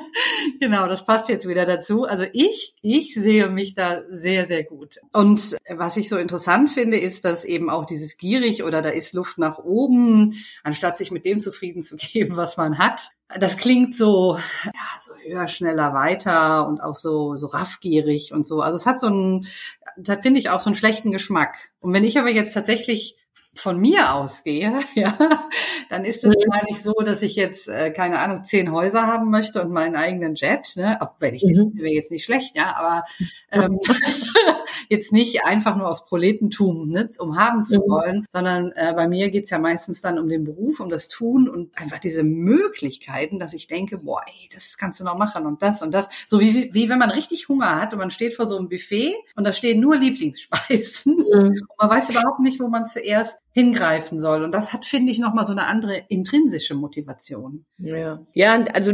genau, 0.59 0.88
das 0.88 1.03
passt 1.03 1.29
jetzt 1.29 1.47
wieder 1.47 1.65
dazu. 1.65 2.03
Also 2.03 2.25
ich, 2.33 2.75
ich 2.81 3.13
sehe 3.13 3.49
mich 3.49 3.73
da 3.73 4.01
sehr, 4.09 4.45
sehr 4.45 4.63
gut. 4.63 4.97
Und 5.13 5.57
was 5.69 5.97
ich 5.97 6.09
so 6.09 6.17
interessant 6.17 6.69
finde, 6.69 6.97
ist, 6.97 7.25
dass 7.25 7.45
eben 7.45 7.69
auch 7.69 7.85
dieses 7.85 8.17
gierig 8.17 8.63
oder 8.63 8.81
da 8.81 8.89
ist 8.89 9.13
Luft 9.13 9.38
nach 9.38 9.57
oben, 9.57 10.33
anstatt 10.63 10.97
sich 10.97 11.11
mit 11.11 11.25
dem 11.25 11.39
zufrieden 11.39 11.83
zu 11.83 11.95
geben, 11.95 12.35
was 12.38 12.57
man 12.57 12.77
hat. 12.77 13.01
Das 13.39 13.57
klingt 13.57 13.95
so, 13.95 14.37
ja, 14.65 14.71
so 14.99 15.13
höher, 15.23 15.47
schneller, 15.47 15.93
weiter 15.93 16.67
und 16.67 16.81
auch 16.81 16.95
so, 16.95 17.35
so 17.35 17.47
raffgierig 17.47 18.33
und 18.33 18.45
so. 18.45 18.61
Also 18.61 18.75
es 18.75 18.85
hat 18.85 18.99
so 18.99 19.07
ein, 19.07 19.47
da 19.97 20.17
finde 20.17 20.39
ich 20.39 20.49
auch 20.49 20.59
so 20.59 20.69
einen 20.69 20.75
schlechten 20.75 21.11
Geschmack. 21.11 21.55
Und 21.79 21.93
wenn 21.93 22.03
ich 22.03 22.19
aber 22.19 22.29
jetzt 22.29 22.53
tatsächlich 22.53 23.17
von 23.53 23.80
mir 23.80 24.13
ausgehe, 24.13 24.80
ja, 24.95 25.18
dann 25.89 26.06
ist 26.06 26.24
es 26.24 26.33
mhm. 26.33 26.50
gar 26.50 26.63
nicht 26.65 26.81
so, 26.81 26.94
dass 26.94 27.21
ich 27.21 27.36
jetzt, 27.36 27.68
äh, 27.68 27.92
keine 27.92 28.19
Ahnung, 28.19 28.44
zehn 28.44 28.71
Häuser 28.71 29.07
haben 29.07 29.30
möchte 29.30 29.62
und 29.62 29.71
meinen 29.71 29.95
eigenen 29.95 30.36
Jet, 30.36 30.74
ne? 30.75 31.01
Auch 31.01 31.15
wenn 31.19 31.36
ich 31.36 31.44
mhm. 31.44 31.74
wäre 31.75 31.94
jetzt 31.94 32.12
nicht 32.12 32.24
schlecht, 32.24 32.56
ja, 32.56 32.75
aber 32.75 33.03
ähm, 33.51 33.80
jetzt 34.89 35.12
nicht 35.12 35.45
einfach 35.45 35.75
nur 35.75 35.88
aus 35.88 36.06
Proletentum, 36.06 36.88
ne, 36.88 37.09
um 37.19 37.38
haben 37.38 37.63
zu 37.63 37.77
mhm. 37.77 37.89
wollen, 37.89 38.25
sondern 38.30 38.71
äh, 38.75 38.94
bei 38.95 39.07
mir 39.07 39.31
geht's 39.31 39.50
ja 39.50 39.59
meistens 39.59 40.01
dann 40.01 40.18
um 40.18 40.30
den 40.30 40.45
Beruf, 40.45 40.80
um 40.80 40.89
das 40.89 41.07
Tun 41.09 41.50
und 41.50 41.77
einfach 41.77 42.00
diese 42.00 42.24
Möglichkeiten, 42.24 43.39
dass 43.39 43.53
ich 43.53 43.68
denke, 43.68 43.98
boah, 43.98 44.21
ey, 44.27 44.50
das 44.53 44.77
kannst 44.77 45.00
du 45.00 45.03
noch 45.03 45.18
machen 45.18 45.45
und 45.45 45.62
das 45.62 45.81
und 45.81 45.94
das. 45.94 46.09
So 46.27 46.39
wie, 46.39 46.74
wie 46.74 46.89
wenn 46.89 47.00
man 47.00 47.12
richtig 47.12 47.50
Hunger 47.50 47.81
hat 47.81 47.92
und 47.92 48.00
man 48.00 48.12
steht 48.12 48.33
vor 48.33 48.48
so 48.48 48.57
einem 48.57 48.69
Buffet 48.69 49.13
und 49.36 49.45
da 49.45 49.51
stehen 49.51 49.81
nur 49.81 49.98
Lieblingsspeisen 49.98 51.18
mhm. 51.18 51.25
und 51.25 51.62
man 51.77 51.89
weiß 51.89 52.12
überhaupt 52.12 52.39
nicht, 52.39 52.59
wo 52.59 52.68
man 52.68 52.86
zuerst 52.86 53.40
hingreifen 53.53 54.19
soll. 54.19 54.44
Und 54.44 54.53
das 54.53 54.74
hat, 54.74 54.86
finde 54.86 55.12
ich, 55.12 55.19
nochmal 55.19 55.45
so 55.45 55.51
eine 55.53 55.68
andere 55.68 56.03
intrinsische 56.07 56.74
Motivation. 56.74 57.65
Ja. 57.77 58.24
Ja, 58.33 58.63
also 58.74 58.94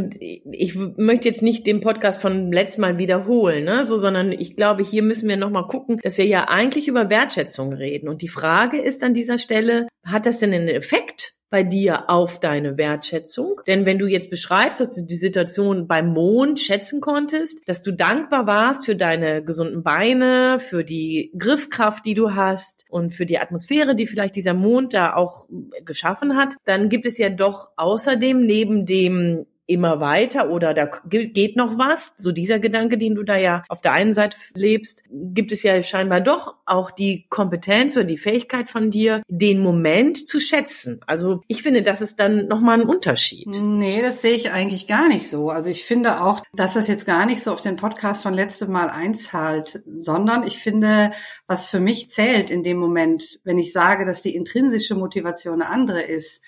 ich 0.51 0.75
möchte 0.75 1.27
jetzt 1.27 1.43
nicht 1.43 1.67
den 1.67 1.81
Podcast 1.81 2.21
von 2.21 2.51
letztem 2.51 2.81
Mal 2.81 2.97
wiederholen, 2.97 3.65
ne, 3.65 3.85
so, 3.85 3.97
sondern 3.97 4.31
ich 4.31 4.55
glaube, 4.55 4.83
hier 4.83 5.03
müssen 5.03 5.29
wir 5.29 5.37
nochmal 5.37 5.67
gucken, 5.67 5.99
dass 6.01 6.17
wir 6.17 6.25
ja 6.25 6.47
eigentlich 6.49 6.87
über 6.87 7.09
Wertschätzung 7.09 7.73
reden. 7.73 8.09
Und 8.09 8.21
die 8.21 8.27
Frage 8.27 8.81
ist 8.81 9.03
an 9.03 9.13
dieser 9.13 9.37
Stelle, 9.37 9.87
hat 10.03 10.25
das 10.25 10.39
denn 10.39 10.53
einen 10.53 10.69
Effekt? 10.69 11.36
Bei 11.49 11.63
dir 11.63 12.09
auf 12.09 12.39
deine 12.39 12.77
Wertschätzung. 12.77 13.61
Denn 13.67 13.85
wenn 13.85 13.99
du 13.99 14.05
jetzt 14.05 14.29
beschreibst, 14.29 14.79
dass 14.79 14.95
du 14.95 15.05
die 15.05 15.15
Situation 15.15 15.87
beim 15.87 16.09
Mond 16.13 16.59
schätzen 16.59 16.99
konntest, 16.99 17.67
dass 17.67 17.81
du 17.81 17.91
dankbar 17.91 18.47
warst 18.47 18.85
für 18.85 18.95
deine 18.95 19.43
gesunden 19.43 19.83
Beine, 19.83 20.59
für 20.59 20.83
die 20.83 21.31
Griffkraft, 21.37 22.05
die 22.05 22.15
du 22.15 22.35
hast 22.35 22.85
und 22.89 23.13
für 23.13 23.25
die 23.25 23.39
Atmosphäre, 23.39 23.95
die 23.95 24.07
vielleicht 24.07 24.35
dieser 24.35 24.53
Mond 24.53 24.93
da 24.93 25.15
auch 25.15 25.47
geschaffen 25.85 26.35
hat, 26.35 26.55
dann 26.65 26.89
gibt 26.89 27.05
es 27.05 27.17
ja 27.17 27.29
doch 27.29 27.69
außerdem 27.77 28.41
neben 28.41 28.85
dem 28.85 29.45
immer 29.67 29.99
weiter 29.99 30.49
oder 30.49 30.73
da 30.73 30.89
geht 31.05 31.55
noch 31.55 31.77
was, 31.77 32.13
so 32.17 32.31
dieser 32.31 32.59
Gedanke, 32.59 32.97
den 32.97 33.15
du 33.15 33.23
da 33.23 33.37
ja 33.37 33.63
auf 33.67 33.81
der 33.81 33.91
einen 33.91 34.13
Seite 34.13 34.37
lebst, 34.55 35.03
gibt 35.09 35.51
es 35.51 35.61
ja 35.61 35.81
scheinbar 35.83 36.21
doch 36.21 36.55
auch 36.65 36.89
die 36.89 37.27
Kompetenz 37.29 37.95
oder 37.95 38.05
die 38.05 38.17
Fähigkeit 38.17 38.69
von 38.69 38.89
dir, 38.89 39.21
den 39.27 39.59
Moment 39.59 40.27
zu 40.27 40.39
schätzen. 40.39 41.01
Also 41.05 41.41
ich 41.47 41.63
finde, 41.63 41.83
das 41.83 42.01
ist 42.01 42.19
dann 42.19 42.47
nochmal 42.47 42.79
ein 42.79 42.87
Unterschied. 42.87 43.47
Nee, 43.47 44.01
das 44.01 44.21
sehe 44.21 44.35
ich 44.35 44.51
eigentlich 44.51 44.87
gar 44.87 45.09
nicht 45.09 45.29
so. 45.29 45.49
Also 45.49 45.69
ich 45.69 45.83
finde 45.83 46.21
auch, 46.21 46.41
dass 46.53 46.73
das 46.73 46.87
jetzt 46.87 47.05
gar 47.05 47.25
nicht 47.25 47.43
so 47.43 47.51
auf 47.51 47.61
den 47.61 47.75
Podcast 47.75 48.23
von 48.23 48.33
letztem 48.33 48.71
Mal 48.71 48.89
einzahlt, 48.89 49.83
sondern 49.97 50.47
ich 50.47 50.59
finde, 50.59 51.11
was 51.45 51.67
für 51.67 51.79
mich 51.79 52.09
zählt 52.09 52.49
in 52.49 52.63
dem 52.63 52.77
Moment, 52.77 53.39
wenn 53.43 53.59
ich 53.59 53.73
sage, 53.73 54.05
dass 54.05 54.21
die 54.21 54.35
intrinsische 54.35 54.95
Motivation 54.95 55.61
eine 55.61 55.69
andere 55.69 56.01
ist, 56.03 56.41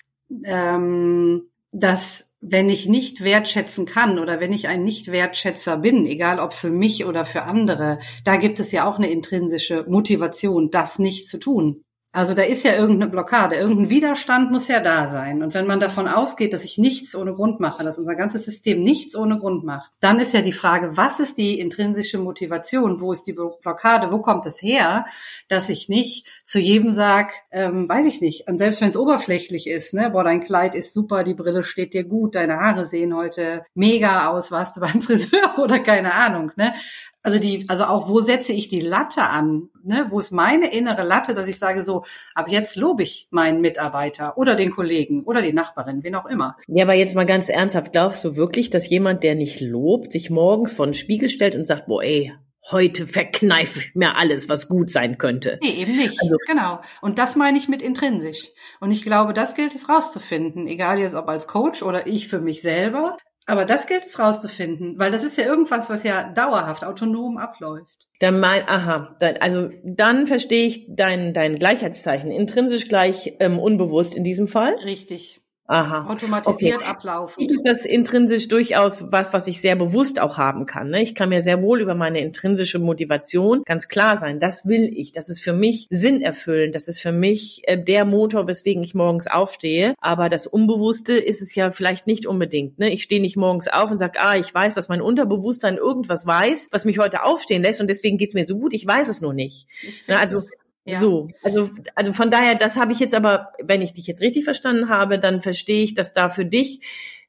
ähm, 0.44 1.50
dass 1.72 2.29
wenn 2.40 2.68
ich 2.70 2.88
nicht 2.88 3.22
wertschätzen 3.22 3.84
kann 3.84 4.18
oder 4.18 4.40
wenn 4.40 4.52
ich 4.52 4.68
ein 4.68 4.82
Nicht-Wertschätzer 4.82 5.76
bin, 5.76 6.06
egal 6.06 6.40
ob 6.40 6.54
für 6.54 6.70
mich 6.70 7.04
oder 7.04 7.26
für 7.26 7.42
andere, 7.42 7.98
da 8.24 8.36
gibt 8.36 8.60
es 8.60 8.72
ja 8.72 8.88
auch 8.88 8.96
eine 8.96 9.10
intrinsische 9.10 9.84
Motivation, 9.88 10.70
das 10.70 10.98
nicht 10.98 11.28
zu 11.28 11.38
tun. 11.38 11.84
Also 12.12 12.34
da 12.34 12.42
ist 12.42 12.64
ja 12.64 12.74
irgendeine 12.74 13.08
Blockade, 13.08 13.54
irgendein 13.54 13.88
Widerstand 13.88 14.50
muss 14.50 14.66
ja 14.66 14.80
da 14.80 15.06
sein. 15.06 15.44
Und 15.44 15.54
wenn 15.54 15.68
man 15.68 15.78
davon 15.78 16.08
ausgeht, 16.08 16.52
dass 16.52 16.64
ich 16.64 16.76
nichts 16.76 17.14
ohne 17.14 17.34
Grund 17.34 17.60
mache, 17.60 17.84
dass 17.84 18.00
unser 18.00 18.16
ganzes 18.16 18.44
System 18.44 18.82
nichts 18.82 19.14
ohne 19.14 19.38
Grund 19.38 19.62
macht, 19.62 19.92
dann 20.00 20.18
ist 20.18 20.34
ja 20.34 20.42
die 20.42 20.52
Frage, 20.52 20.96
was 20.96 21.20
ist 21.20 21.38
die 21.38 21.60
intrinsische 21.60 22.18
Motivation? 22.18 23.00
Wo 23.00 23.12
ist 23.12 23.28
die 23.28 23.32
Blockade? 23.32 24.10
Wo 24.10 24.18
kommt 24.18 24.44
es 24.46 24.60
her, 24.60 25.04
dass 25.46 25.68
ich 25.68 25.88
nicht 25.88 26.26
zu 26.42 26.58
jedem 26.58 26.92
sag, 26.92 27.32
ähm, 27.52 27.88
weiß 27.88 28.06
ich 28.06 28.20
nicht, 28.20 28.48
und 28.48 28.58
selbst 28.58 28.80
wenn 28.80 28.90
es 28.90 28.96
oberflächlich 28.96 29.68
ist, 29.68 29.94
ne, 29.94 30.10
boah, 30.10 30.24
dein 30.24 30.40
Kleid 30.40 30.74
ist 30.74 30.92
super, 30.92 31.22
die 31.22 31.34
Brille 31.34 31.62
steht 31.62 31.94
dir 31.94 32.02
gut, 32.02 32.34
deine 32.34 32.56
Haare 32.56 32.86
sehen 32.86 33.14
heute 33.14 33.62
mega 33.74 34.26
aus, 34.30 34.50
warst 34.50 34.76
du 34.76 34.80
beim 34.80 35.00
Friseur 35.02 35.58
oder 35.58 35.78
keine 35.78 36.12
Ahnung, 36.12 36.50
ne? 36.56 36.74
Also 37.22 37.38
die, 37.38 37.64
also 37.68 37.84
auch 37.84 38.08
wo 38.08 38.20
setze 38.20 38.52
ich 38.52 38.68
die 38.68 38.80
Latte 38.80 39.22
an? 39.22 39.68
Ne? 39.82 40.06
Wo 40.10 40.18
ist 40.18 40.30
meine 40.30 40.72
innere 40.72 41.02
Latte, 41.02 41.34
dass 41.34 41.48
ich 41.48 41.58
sage 41.58 41.82
so, 41.82 42.04
ab 42.34 42.46
jetzt 42.48 42.76
lobe 42.76 43.02
ich 43.02 43.28
meinen 43.30 43.60
Mitarbeiter 43.60 44.38
oder 44.38 44.56
den 44.56 44.70
Kollegen 44.70 45.24
oder 45.24 45.42
die 45.42 45.52
Nachbarin, 45.52 46.02
wen 46.02 46.14
auch 46.14 46.26
immer. 46.26 46.56
Ja, 46.66 46.84
aber 46.84 46.94
jetzt 46.94 47.14
mal 47.14 47.26
ganz 47.26 47.48
ernsthaft, 47.48 47.92
glaubst 47.92 48.24
du 48.24 48.36
wirklich, 48.36 48.70
dass 48.70 48.88
jemand, 48.88 49.22
der 49.22 49.34
nicht 49.34 49.60
lobt, 49.60 50.12
sich 50.12 50.30
morgens 50.30 50.72
vor 50.72 50.86
den 50.86 50.94
Spiegel 50.94 51.28
stellt 51.28 51.54
und 51.54 51.66
sagt, 51.66 51.86
boah, 51.86 52.02
ey, 52.02 52.32
heute 52.70 53.06
verkneife 53.06 53.80
ich 53.80 53.94
mir 53.94 54.16
alles, 54.16 54.48
was 54.48 54.68
gut 54.68 54.90
sein 54.90 55.18
könnte. 55.18 55.58
Nee, 55.62 55.82
eben 55.82 55.96
nicht. 55.96 56.16
Also, 56.22 56.36
genau. 56.46 56.80
Und 57.00 57.18
das 57.18 57.36
meine 57.36 57.58
ich 57.58 57.68
mit 57.68 57.82
intrinsisch. 57.82 58.48
Und 58.80 58.92
ich 58.92 59.02
glaube, 59.02 59.34
das 59.34 59.54
gilt 59.54 59.74
es 59.74 59.88
rauszufinden, 59.88 60.66
egal 60.66 60.98
jetzt 60.98 61.14
ob 61.14 61.28
als 61.28 61.46
Coach 61.46 61.82
oder 61.82 62.06
ich 62.06 62.28
für 62.28 62.40
mich 62.40 62.62
selber. 62.62 63.16
Aber 63.50 63.64
das 63.64 63.88
gilt 63.88 64.04
es 64.04 64.18
rauszufinden, 64.18 64.96
weil 64.98 65.10
das 65.10 65.24
ist 65.24 65.36
ja 65.36 65.44
irgendwas, 65.44 65.90
was 65.90 66.04
ja 66.04 66.22
dauerhaft 66.22 66.84
autonom 66.84 67.36
abläuft. 67.36 68.06
Dann 68.20 68.38
mein, 68.38 68.68
aha, 68.68 69.16
also 69.40 69.70
dann 69.82 70.28
verstehe 70.28 70.66
ich 70.66 70.86
dein, 70.88 71.32
dein 71.32 71.56
Gleichheitszeichen. 71.56 72.30
Intrinsisch 72.30 72.86
gleich 72.86 73.34
ähm, 73.40 73.58
unbewusst 73.58 74.14
in 74.14 74.22
diesem 74.22 74.46
Fall. 74.46 74.74
Richtig. 74.84 75.39
Aha. 75.70 76.10
automatisiert 76.10 76.78
okay. 76.78 76.84
ablaufen. 76.84 77.40
Ich 77.40 77.50
ist 77.50 77.64
das 77.64 77.84
intrinsisch 77.84 78.48
durchaus 78.48 79.12
was, 79.12 79.32
was 79.32 79.46
ich 79.46 79.60
sehr 79.60 79.76
bewusst 79.76 80.18
auch 80.18 80.36
haben 80.36 80.66
kann. 80.66 80.90
Ne? 80.90 81.00
Ich 81.00 81.14
kann 81.14 81.28
mir 81.28 81.42
sehr 81.42 81.62
wohl 81.62 81.80
über 81.80 81.94
meine 81.94 82.20
intrinsische 82.20 82.80
Motivation 82.80 83.62
ganz 83.64 83.86
klar 83.86 84.16
sein. 84.16 84.40
Das 84.40 84.66
will 84.66 84.90
ich. 84.92 85.12
Das 85.12 85.28
ist 85.28 85.40
für 85.40 85.52
mich 85.52 85.86
Sinn 85.88 86.22
erfüllen. 86.22 86.72
Das 86.72 86.88
ist 86.88 87.00
für 87.00 87.12
mich 87.12 87.62
äh, 87.68 87.78
der 87.78 88.04
Motor, 88.04 88.48
weswegen 88.48 88.82
ich 88.82 88.96
morgens 88.96 89.28
aufstehe. 89.28 89.94
Aber 90.00 90.28
das 90.28 90.48
Unbewusste 90.48 91.14
ist 91.14 91.40
es 91.40 91.54
ja 91.54 91.70
vielleicht 91.70 92.08
nicht 92.08 92.26
unbedingt. 92.26 92.80
Ne? 92.80 92.92
Ich 92.92 93.04
stehe 93.04 93.20
nicht 93.20 93.36
morgens 93.36 93.68
auf 93.68 93.92
und 93.92 93.98
sage, 93.98 94.20
ah, 94.20 94.36
ich 94.36 94.52
weiß, 94.52 94.74
dass 94.74 94.88
mein 94.88 95.00
Unterbewusstsein 95.00 95.76
irgendwas 95.76 96.26
weiß, 96.26 96.70
was 96.72 96.84
mich 96.84 96.98
heute 96.98 97.22
aufstehen 97.22 97.62
lässt 97.62 97.80
und 97.80 97.88
deswegen 97.88 98.18
geht's 98.18 98.34
mir 98.34 98.44
so 98.44 98.58
gut. 98.58 98.74
Ich 98.74 98.84
weiß 98.84 99.08
es 99.08 99.20
nur 99.20 99.34
nicht. 99.34 99.68
Ne? 100.08 100.18
Also 100.18 100.42
ja. 100.92 100.98
So, 100.98 101.28
also, 101.42 101.70
also 101.94 102.12
von 102.12 102.30
daher, 102.30 102.54
das 102.54 102.76
habe 102.76 102.92
ich 102.92 102.98
jetzt 102.98 103.14
aber, 103.14 103.52
wenn 103.62 103.82
ich 103.82 103.92
dich 103.92 104.06
jetzt 104.06 104.20
richtig 104.20 104.44
verstanden 104.44 104.88
habe, 104.88 105.18
dann 105.18 105.40
verstehe 105.40 105.84
ich, 105.84 105.94
dass 105.94 106.12
da 106.12 106.28
für 106.28 106.44
dich 106.44 106.80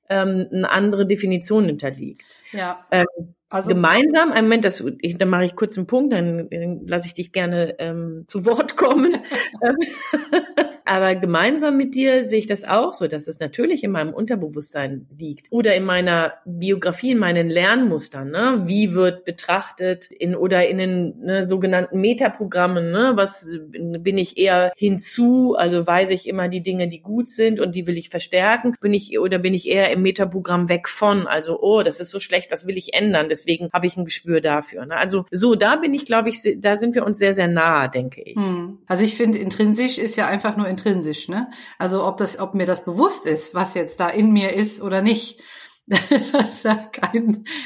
ähm, 0.09 0.47
eine 0.51 0.69
andere 0.69 1.05
Definition 1.05 1.65
hinterliegt. 1.65 2.23
Ja. 2.51 2.85
Ähm, 2.91 3.05
also, 3.49 3.69
gemeinsam, 3.69 4.31
einen 4.31 4.47
Moment, 4.47 4.63
das, 4.63 4.83
ich, 5.01 5.17
dann 5.17 5.29
mache 5.29 5.45
ich 5.45 5.55
kurz 5.55 5.77
einen 5.77 5.87
Punkt, 5.87 6.13
dann, 6.13 6.49
dann 6.49 6.87
lasse 6.87 7.07
ich 7.07 7.13
dich 7.13 7.31
gerne 7.33 7.75
ähm, 7.79 8.23
zu 8.27 8.45
Wort 8.45 8.77
kommen. 8.77 9.17
Aber 10.85 11.15
gemeinsam 11.15 11.77
mit 11.77 11.95
dir 11.95 12.25
sehe 12.25 12.39
ich 12.39 12.47
das 12.47 12.63
auch 12.63 12.93
so, 12.93 13.07
dass 13.07 13.27
es 13.27 13.39
natürlich 13.39 13.83
in 13.83 13.91
meinem 13.91 14.13
Unterbewusstsein 14.13 15.07
liegt 15.17 15.47
oder 15.51 15.75
in 15.75 15.83
meiner 15.83 16.33
Biografie, 16.45 17.11
in 17.11 17.17
meinen 17.17 17.49
Lernmustern. 17.49 18.31
Ne? 18.31 18.63
Wie 18.65 18.93
wird 18.93 19.25
betrachtet 19.25 20.09
in 20.11 20.35
oder 20.35 20.67
in 20.67 20.77
den 20.77 21.19
ne, 21.19 21.43
sogenannten 21.43 22.01
Metaprogrammen? 22.01 22.91
Ne? 22.91 23.13
Was 23.15 23.47
bin 23.71 24.17
ich 24.17 24.37
eher 24.37 24.71
hinzu? 24.75 25.55
Also 25.57 25.85
weiß 25.85 26.11
ich 26.11 26.27
immer 26.27 26.47
die 26.47 26.61
Dinge, 26.61 26.87
die 26.87 27.01
gut 27.01 27.29
sind 27.29 27.59
und 27.59 27.75
die 27.75 27.87
will 27.87 27.97
ich 27.97 28.09
verstärken. 28.09 28.75
Bin 28.81 28.93
ich 28.93 29.19
oder 29.19 29.39
bin 29.39 29.53
ich 29.53 29.67
eher 29.67 29.91
im 29.91 30.01
Metaprogramm 30.01 30.69
weg 30.69 30.87
von? 30.87 31.27
Also 31.27 31.59
oh, 31.61 31.83
das 31.83 31.99
ist 31.99 32.09
so 32.09 32.19
schlecht, 32.19 32.51
das 32.51 32.65
will 32.65 32.77
ich 32.77 32.93
ändern. 32.93 33.27
Deswegen 33.29 33.69
habe 33.73 33.85
ich 33.87 33.97
ein 33.97 34.05
Gespür 34.05 34.41
dafür. 34.41 34.85
Ne? 34.85 34.95
Also 34.95 35.25
so, 35.31 35.55
da 35.55 35.75
bin 35.75 35.93
ich, 35.93 36.05
glaube 36.05 36.29
ich, 36.29 36.41
da 36.57 36.77
sind 36.77 36.95
wir 36.95 37.05
uns 37.05 37.17
sehr 37.17 37.33
sehr 37.33 37.47
nah, 37.47 37.87
denke 37.87 38.21
ich. 38.21 38.35
Hm. 38.35 38.79
Also 38.87 39.03
ich 39.03 39.15
finde, 39.15 39.37
intrinsisch 39.37 39.97
ist 39.97 40.15
ja 40.15 40.27
einfach 40.27 40.57
nur 40.57 40.67
intrinsisch 40.71 41.27
ne? 41.29 41.49
Also 41.77 42.03
ob 42.03 42.17
das, 42.17 42.39
ob 42.39 42.55
mir 42.55 42.65
das 42.65 42.83
bewusst 42.83 43.27
ist, 43.27 43.53
was 43.53 43.75
jetzt 43.75 43.99
da 43.99 44.07
in 44.07 44.31
mir 44.31 44.53
ist 44.53 44.81
oder 44.81 45.03
nicht. 45.03 45.39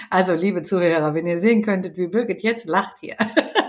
also 0.10 0.34
liebe 0.34 0.64
Zuhörer, 0.64 1.14
wenn 1.14 1.28
ihr 1.28 1.38
sehen 1.38 1.64
könntet, 1.64 1.98
wie 1.98 2.08
Birgit 2.08 2.44
jetzt 2.44 2.66
lacht 2.66 2.98
hier. 3.00 3.16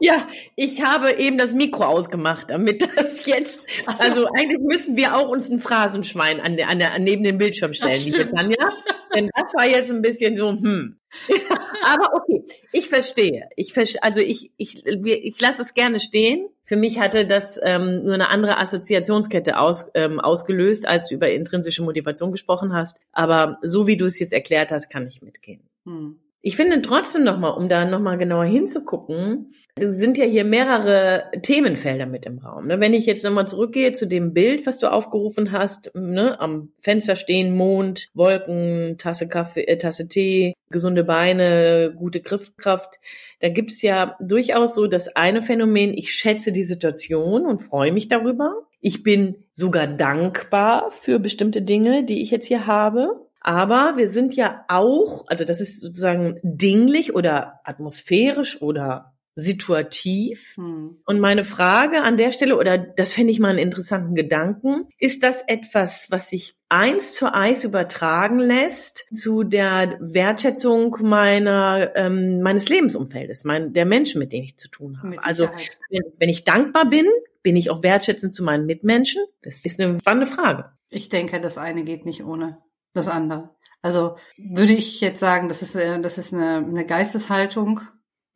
Ja, 0.00 0.26
ich 0.56 0.82
habe 0.82 1.12
eben 1.14 1.38
das 1.38 1.52
Mikro 1.52 1.84
ausgemacht, 1.84 2.50
damit 2.50 2.88
das 2.96 3.24
jetzt, 3.26 3.66
also 3.98 4.26
eigentlich 4.34 4.60
müssen 4.60 4.96
wir 4.96 5.16
auch 5.16 5.28
uns 5.28 5.48
ein 5.50 5.58
Phrasenschwein 5.58 6.40
an 6.40 6.56
der, 6.56 6.68
an 6.68 6.78
der, 6.78 6.98
neben 6.98 7.24
den 7.24 7.38
Bildschirm 7.38 7.72
stellen, 7.74 8.00
liebe 8.02 8.28
Tanja. 8.30 8.70
Denn 9.14 9.30
das 9.34 9.54
war 9.54 9.66
jetzt 9.66 9.90
ein 9.90 10.02
bisschen 10.02 10.36
so, 10.36 10.50
hm. 10.50 10.96
Aber 11.84 12.14
okay, 12.14 12.44
ich 12.72 12.88
verstehe. 12.88 13.48
Ich 13.56 13.72
verstehe, 13.72 14.02
also 14.02 14.20
ich, 14.20 14.50
ich, 14.56 14.84
ich, 14.86 15.06
ich 15.06 15.40
lasse 15.40 15.62
es 15.62 15.74
gerne 15.74 16.00
stehen. 16.00 16.48
Für 16.64 16.76
mich 16.76 16.98
hatte 16.98 17.26
das 17.26 17.60
ähm, 17.62 18.04
nur 18.04 18.14
eine 18.14 18.30
andere 18.30 18.58
Assoziationskette 18.58 19.58
aus, 19.58 19.90
ähm, 19.94 20.18
ausgelöst, 20.18 20.88
als 20.88 21.08
du 21.08 21.14
über 21.14 21.30
intrinsische 21.30 21.82
Motivation 21.82 22.32
gesprochen 22.32 22.72
hast. 22.72 23.00
Aber 23.12 23.58
so 23.62 23.86
wie 23.86 23.96
du 23.96 24.06
es 24.06 24.18
jetzt 24.18 24.32
erklärt 24.32 24.70
hast, 24.70 24.88
kann 24.88 25.06
ich 25.06 25.22
mitgehen. 25.22 25.60
Hm. 25.84 26.18
Ich 26.46 26.56
finde 26.56 26.82
trotzdem 26.82 27.24
nochmal, 27.24 27.52
um 27.52 27.70
da 27.70 27.86
nochmal 27.86 28.18
genauer 28.18 28.44
hinzugucken, 28.44 29.54
sind 29.80 30.18
ja 30.18 30.26
hier 30.26 30.44
mehrere 30.44 31.24
Themenfelder 31.40 32.04
mit 32.04 32.26
im 32.26 32.38
Raum. 32.38 32.66
Ne? 32.66 32.80
Wenn 32.80 32.92
ich 32.92 33.06
jetzt 33.06 33.24
nochmal 33.24 33.48
zurückgehe 33.48 33.94
zu 33.94 34.06
dem 34.06 34.34
Bild, 34.34 34.66
was 34.66 34.78
du 34.78 34.92
aufgerufen 34.92 35.52
hast, 35.52 35.90
ne? 35.94 36.38
am 36.38 36.68
Fenster 36.80 37.16
stehen, 37.16 37.56
Mond, 37.56 38.10
Wolken, 38.12 38.96
Tasse 38.98 39.26
Kaffee, 39.26 39.62
äh, 39.62 39.78
Tasse 39.78 40.06
Tee, 40.06 40.52
gesunde 40.68 41.02
Beine, 41.02 41.94
gute 41.96 42.20
Griffkraft, 42.20 43.00
da 43.40 43.48
gibt's 43.48 43.80
ja 43.80 44.14
durchaus 44.20 44.74
so 44.74 44.86
das 44.86 45.16
eine 45.16 45.42
Phänomen, 45.42 45.94
ich 45.94 46.12
schätze 46.12 46.52
die 46.52 46.64
Situation 46.64 47.46
und 47.46 47.60
freue 47.60 47.90
mich 47.90 48.08
darüber. 48.08 48.52
Ich 48.82 49.02
bin 49.02 49.46
sogar 49.52 49.86
dankbar 49.86 50.90
für 50.90 51.18
bestimmte 51.18 51.62
Dinge, 51.62 52.04
die 52.04 52.20
ich 52.20 52.30
jetzt 52.30 52.44
hier 52.44 52.66
habe. 52.66 53.23
Aber 53.44 53.98
wir 53.98 54.08
sind 54.08 54.34
ja 54.34 54.64
auch, 54.68 55.26
also 55.28 55.44
das 55.44 55.60
ist 55.60 55.80
sozusagen 55.80 56.40
dinglich 56.42 57.14
oder 57.14 57.60
atmosphärisch 57.64 58.62
oder 58.62 59.14
situativ. 59.36 60.54
Hm. 60.56 60.96
Und 61.04 61.20
meine 61.20 61.44
Frage 61.44 62.00
an 62.02 62.16
der 62.16 62.32
Stelle, 62.32 62.56
oder 62.56 62.78
das 62.78 63.12
fände 63.12 63.32
ich 63.32 63.40
mal 63.40 63.50
einen 63.50 63.58
interessanten 63.58 64.14
Gedanken, 64.14 64.88
ist 64.98 65.22
das 65.22 65.42
etwas, 65.46 66.06
was 66.10 66.30
sich 66.30 66.56
eins 66.70 67.12
zu 67.12 67.34
eins 67.34 67.64
übertragen 67.64 68.38
lässt 68.38 69.06
zu 69.12 69.42
der 69.42 69.98
Wertschätzung 70.00 70.96
meiner 71.02 71.94
ähm, 71.96 72.40
meines 72.40 72.70
Lebensumfeldes, 72.70 73.44
mein, 73.44 73.74
der 73.74 73.84
Menschen, 73.84 74.20
mit 74.20 74.32
denen 74.32 74.44
ich 74.44 74.56
zu 74.56 74.68
tun 74.68 75.02
habe. 75.02 75.22
Also 75.22 75.50
wenn, 75.90 76.02
wenn 76.18 76.28
ich 76.30 76.44
dankbar 76.44 76.88
bin, 76.88 77.06
bin 77.42 77.56
ich 77.56 77.68
auch 77.68 77.82
wertschätzend 77.82 78.34
zu 78.34 78.42
meinen 78.42 78.64
Mitmenschen? 78.64 79.22
Das 79.42 79.58
ist 79.58 79.80
eine 79.80 80.00
spannende 80.00 80.26
Frage. 80.26 80.70
Ich 80.88 81.10
denke, 81.10 81.40
das 81.40 81.58
eine 81.58 81.84
geht 81.84 82.06
nicht 82.06 82.24
ohne 82.24 82.58
das 82.94 83.08
andere. 83.08 83.50
Also 83.82 84.16
würde 84.38 84.72
ich 84.72 85.02
jetzt 85.02 85.20
sagen, 85.20 85.48
das 85.48 85.60
ist, 85.60 85.74
äh, 85.74 86.00
das 86.00 86.16
ist 86.16 86.32
eine, 86.32 86.56
eine 86.56 86.86
Geisteshaltung. 86.86 87.82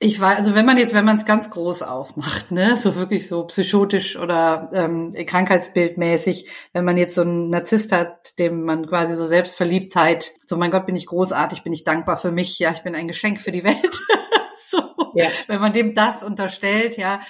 Ich 0.01 0.21
weiß, 0.21 0.39
also 0.39 0.55
wenn 0.55 0.67
man 0.67 0.79
jetzt, 0.79 0.95
wenn 0.95 1.07
man 1.07 1.17
es 1.17 1.25
ganz 1.25 1.51
groß 1.51 1.83
aufmacht, 1.83 2.53
ne, 2.53 2.77
so 2.77 2.95
wirklich 2.95 3.27
so 3.27 3.45
psychotisch 3.47 4.17
oder 4.17 4.71
ähm, 4.73 5.11
krankheitsbildmäßig, 5.11 6.49
wenn 6.73 6.85
man 6.85 6.97
jetzt 6.97 7.15
so 7.17 7.23
einen 7.23 7.51
Narzisst 7.51 7.91
hat, 7.91 8.39
dem 8.39 8.65
man 8.65 8.87
quasi 8.87 9.17
so 9.17 9.27
Selbstverliebtheit, 9.27 10.35
so 10.47 10.57
mein 10.57 10.71
Gott, 10.71 10.87
bin 10.87 10.95
ich 10.95 11.07
großartig, 11.07 11.65
bin 11.65 11.73
ich 11.73 11.83
dankbar 11.83 12.17
für 12.17 12.31
mich, 12.31 12.59
ja, 12.61 12.71
ich 12.71 12.83
bin 12.83 12.95
ein 12.95 13.09
Geschenk 13.09 13.41
für 13.41 13.51
die 13.51 13.65
Welt. 13.65 14.01
so, 14.71 14.83
ja. 15.15 15.29
wenn 15.49 15.61
man 15.61 15.73
dem 15.73 15.95
das 15.95 16.23
unterstellt, 16.23 16.97
ja, 16.97 17.21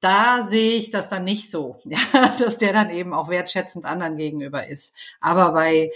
da 0.00 0.46
sehe 0.46 0.74
ich 0.74 0.90
das 0.90 1.08
dann 1.08 1.24
nicht 1.24 1.50
so, 1.50 1.76
ja, 1.84 1.98
dass 2.38 2.58
der 2.58 2.74
dann 2.74 2.90
eben 2.90 3.14
auch 3.14 3.30
wertschätzend 3.30 3.86
anderen 3.86 4.18
gegenüber 4.18 4.68
ist. 4.68 4.94
Aber 5.20 5.52
bei 5.52 5.90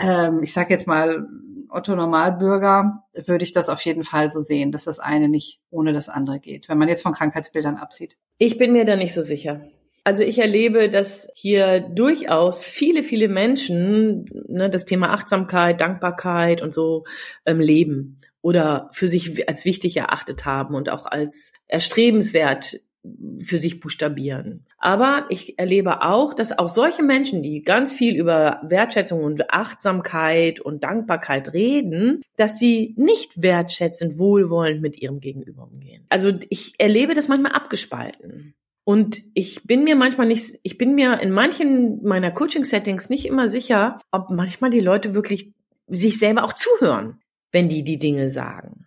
ähm, 0.00 0.42
ich 0.42 0.52
sage 0.52 0.74
jetzt 0.74 0.86
mal, 0.86 1.26
Otto 1.68 1.94
Normalbürger, 1.94 3.04
würde 3.14 3.44
ich 3.44 3.52
das 3.52 3.68
auf 3.68 3.80
jeden 3.82 4.02
Fall 4.02 4.30
so 4.30 4.40
sehen, 4.40 4.72
dass 4.72 4.84
das 4.84 4.98
eine 4.98 5.28
nicht 5.28 5.60
ohne 5.70 5.92
das 5.92 6.08
andere 6.08 6.40
geht, 6.40 6.68
wenn 6.68 6.78
man 6.78 6.88
jetzt 6.88 7.02
von 7.02 7.12
Krankheitsbildern 7.12 7.76
absieht. 7.76 8.16
Ich 8.38 8.58
bin 8.58 8.72
mir 8.72 8.84
da 8.84 8.96
nicht 8.96 9.14
so 9.14 9.22
sicher. 9.22 9.60
Also 10.02 10.22
ich 10.22 10.38
erlebe, 10.38 10.88
dass 10.88 11.30
hier 11.34 11.80
durchaus 11.80 12.64
viele, 12.64 13.02
viele 13.02 13.28
Menschen 13.28 14.24
ne, 14.48 14.70
das 14.70 14.86
Thema 14.86 15.12
Achtsamkeit, 15.12 15.80
Dankbarkeit 15.80 16.62
und 16.62 16.74
so 16.74 17.04
ähm, 17.44 17.60
leben 17.60 18.20
oder 18.40 18.88
für 18.92 19.08
sich 19.08 19.46
als 19.48 19.64
wichtig 19.66 19.98
erachtet 19.98 20.46
haben 20.46 20.74
und 20.74 20.88
auch 20.88 21.04
als 21.04 21.52
erstrebenswert 21.66 22.80
für 23.42 23.58
sich 23.58 23.80
buchstabieren. 23.80 24.66
Aber 24.78 25.26
ich 25.30 25.58
erlebe 25.58 26.02
auch, 26.02 26.34
dass 26.34 26.58
auch 26.58 26.68
solche 26.68 27.02
Menschen, 27.02 27.42
die 27.42 27.62
ganz 27.62 27.92
viel 27.92 28.14
über 28.14 28.60
Wertschätzung 28.62 29.24
und 29.24 29.50
Achtsamkeit 29.52 30.60
und 30.60 30.84
Dankbarkeit 30.84 31.52
reden, 31.54 32.20
dass 32.36 32.58
sie 32.58 32.94
nicht 32.98 33.42
wertschätzend, 33.42 34.18
wohlwollend 34.18 34.82
mit 34.82 35.00
ihrem 35.00 35.20
Gegenüber 35.20 35.68
umgehen. 35.70 36.04
Also 36.10 36.32
ich 36.50 36.74
erlebe 36.78 37.14
das 37.14 37.28
manchmal 37.28 37.52
abgespalten. 37.52 38.54
Und 38.84 39.22
ich 39.34 39.62
bin 39.64 39.84
mir 39.84 39.96
manchmal 39.96 40.26
nicht, 40.26 40.58
ich 40.62 40.76
bin 40.76 40.94
mir 40.94 41.20
in 41.20 41.30
manchen 41.30 42.02
meiner 42.02 42.30
Coaching-Settings 42.30 43.08
nicht 43.08 43.26
immer 43.26 43.48
sicher, 43.48 43.98
ob 44.10 44.30
manchmal 44.30 44.70
die 44.70 44.80
Leute 44.80 45.14
wirklich 45.14 45.52
sich 45.86 46.18
selber 46.18 46.44
auch 46.44 46.54
zuhören, 46.54 47.20
wenn 47.52 47.68
die 47.68 47.84
die 47.84 47.98
Dinge 47.98 48.30
sagen. 48.30 48.79